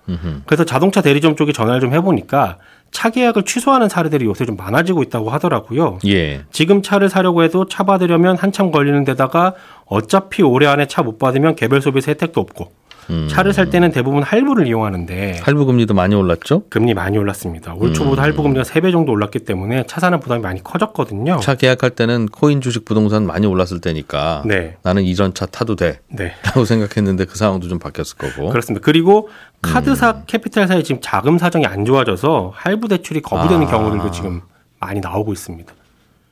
그래서 0.46 0.64
자동차 0.64 1.02
대리점 1.02 1.36
쪽에 1.36 1.52
전화를 1.52 1.80
좀 1.80 1.92
해보니까 1.92 2.56
차 2.90 3.10
계약을 3.10 3.44
취소하는 3.44 3.88
사례들이 3.88 4.24
요새 4.24 4.44
좀 4.46 4.56
많아지고 4.56 5.02
있다고 5.04 5.30
하더라고요. 5.30 5.98
예. 6.06 6.40
지금 6.50 6.82
차를 6.82 7.08
사려고 7.08 7.42
해도 7.44 7.66
차 7.66 7.84
받으려면 7.84 8.36
한참 8.36 8.70
걸리는 8.72 9.04
데다가 9.04 9.54
어차피 9.86 10.42
올해 10.42 10.66
안에 10.66 10.86
차 10.86 11.02
못 11.02 11.18
받으면 11.18 11.54
개별 11.54 11.80
소비세 11.80 12.10
혜택도 12.12 12.40
없고 12.40 12.72
음. 13.10 13.28
차를 13.28 13.52
살 13.52 13.70
때는 13.70 13.90
대부분 13.90 14.22
할부를 14.22 14.66
이용하는데 14.66 15.40
할부 15.42 15.66
금리도 15.66 15.94
많이 15.94 16.14
올랐죠? 16.14 16.64
금리 16.68 16.94
많이 16.94 17.18
올랐습니다. 17.18 17.74
올 17.74 17.92
초보다 17.92 18.22
할부 18.22 18.42
금리가 18.42 18.62
3배 18.62 18.92
정도 18.92 19.12
올랐기 19.12 19.40
때문에 19.40 19.84
차 19.86 20.00
사는 20.00 20.18
부담이 20.20 20.40
많이 20.40 20.62
커졌거든요. 20.62 21.40
차 21.40 21.54
계약할 21.54 21.90
때는 21.90 22.26
코인 22.26 22.60
주식 22.60 22.84
부동산 22.84 23.26
많이 23.26 23.46
올랐을 23.46 23.80
때니까 23.80 24.42
네. 24.46 24.76
나는 24.82 25.02
이전 25.02 25.34
차 25.34 25.46
타도 25.46 25.76
돼. 25.76 26.00
네. 26.08 26.34
라고 26.44 26.64
생각했는데 26.64 27.24
그 27.24 27.36
상황도 27.36 27.68
좀 27.68 27.78
바뀌었을 27.78 28.16
거고. 28.16 28.50
그렇습니다. 28.50 28.84
그리고 28.84 29.28
카드사 29.62 30.10
음. 30.10 30.22
캐피탈사의 30.26 30.84
지금 30.84 31.00
자금 31.02 31.38
사정이 31.38 31.66
안 31.66 31.84
좋아져서 31.84 32.52
할부 32.54 32.88
대출이 32.88 33.20
거부되는 33.22 33.66
아. 33.66 33.70
경우들도 33.70 34.10
지금 34.12 34.40
많이 34.78 35.00
나오고 35.00 35.32
있습니다. 35.32 35.72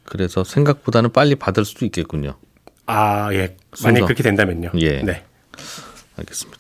그래서 0.05 0.43
생각보다는 0.43 1.13
빨리 1.13 1.35
받을 1.35 1.65
수도 1.65 1.85
있겠군요. 1.85 2.35
아, 2.87 3.29
예. 3.35 3.57
만약 3.85 4.07
그렇게 4.07 4.23
된다면요. 4.23 4.71
예. 4.77 5.03
네. 5.03 5.23
알겠습니다. 6.17 6.58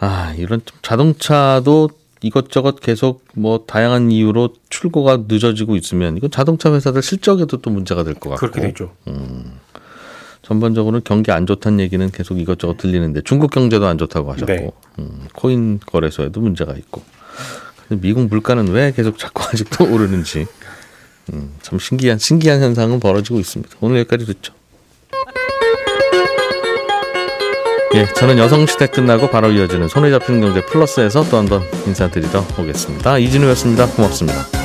아, 0.00 0.34
이런 0.36 0.60
좀 0.64 0.78
자동차도 0.82 1.90
이것저것 2.20 2.80
계속 2.80 3.24
뭐 3.34 3.64
다양한 3.66 4.10
이유로 4.10 4.50
출고가 4.70 5.24
늦어지고 5.28 5.76
있으면 5.76 6.16
이건 6.16 6.30
자동차 6.30 6.72
회사들 6.72 7.02
실적에도 7.02 7.58
또 7.58 7.70
문제가 7.70 8.02
될 8.04 8.14
것 8.14 8.30
같고. 8.30 8.40
그렇게 8.50 8.60
되죠. 8.60 8.92
전반적으로 10.42 11.00
경기 11.04 11.30
안 11.30 11.46
좋다는 11.46 11.80
얘기는 11.80 12.10
계속 12.10 12.38
이것저것 12.40 12.78
들리는데 12.78 13.20
중국 13.22 13.50
경제도 13.50 13.86
안 13.86 13.98
좋다고 13.98 14.32
하셨고 14.32 14.52
네. 14.52 14.70
음, 14.98 15.28
코인 15.34 15.78
거래소에도 15.84 16.40
문제가 16.40 16.72
있고 16.74 17.02
미국 17.88 18.28
물가는 18.28 18.66
왜 18.68 18.92
계속 18.92 19.18
자꾸 19.18 19.42
아직도 19.52 19.84
오르는지 19.92 20.46
음, 21.34 21.52
참 21.60 21.78
신기한 21.78 22.18
신기한 22.18 22.62
현상은 22.62 22.98
벌어지고 22.98 23.38
있습니다. 23.40 23.76
오늘 23.80 23.98
여기까지 23.98 24.24
듣죠. 24.24 24.54
예, 27.94 28.06
저는 28.14 28.38
여성시대 28.38 28.88
끝나고 28.88 29.28
바로 29.30 29.50
이어지는 29.50 29.88
손에 29.88 30.10
잡히는 30.10 30.40
경제 30.42 30.60
플러스에서 30.66 31.24
또 31.30 31.38
한 31.38 31.46
번 31.46 31.62
인사드리러 31.86 32.44
오겠습니다. 32.58 33.18
이진우였습니다. 33.18 33.86
고맙습니다. 33.86 34.57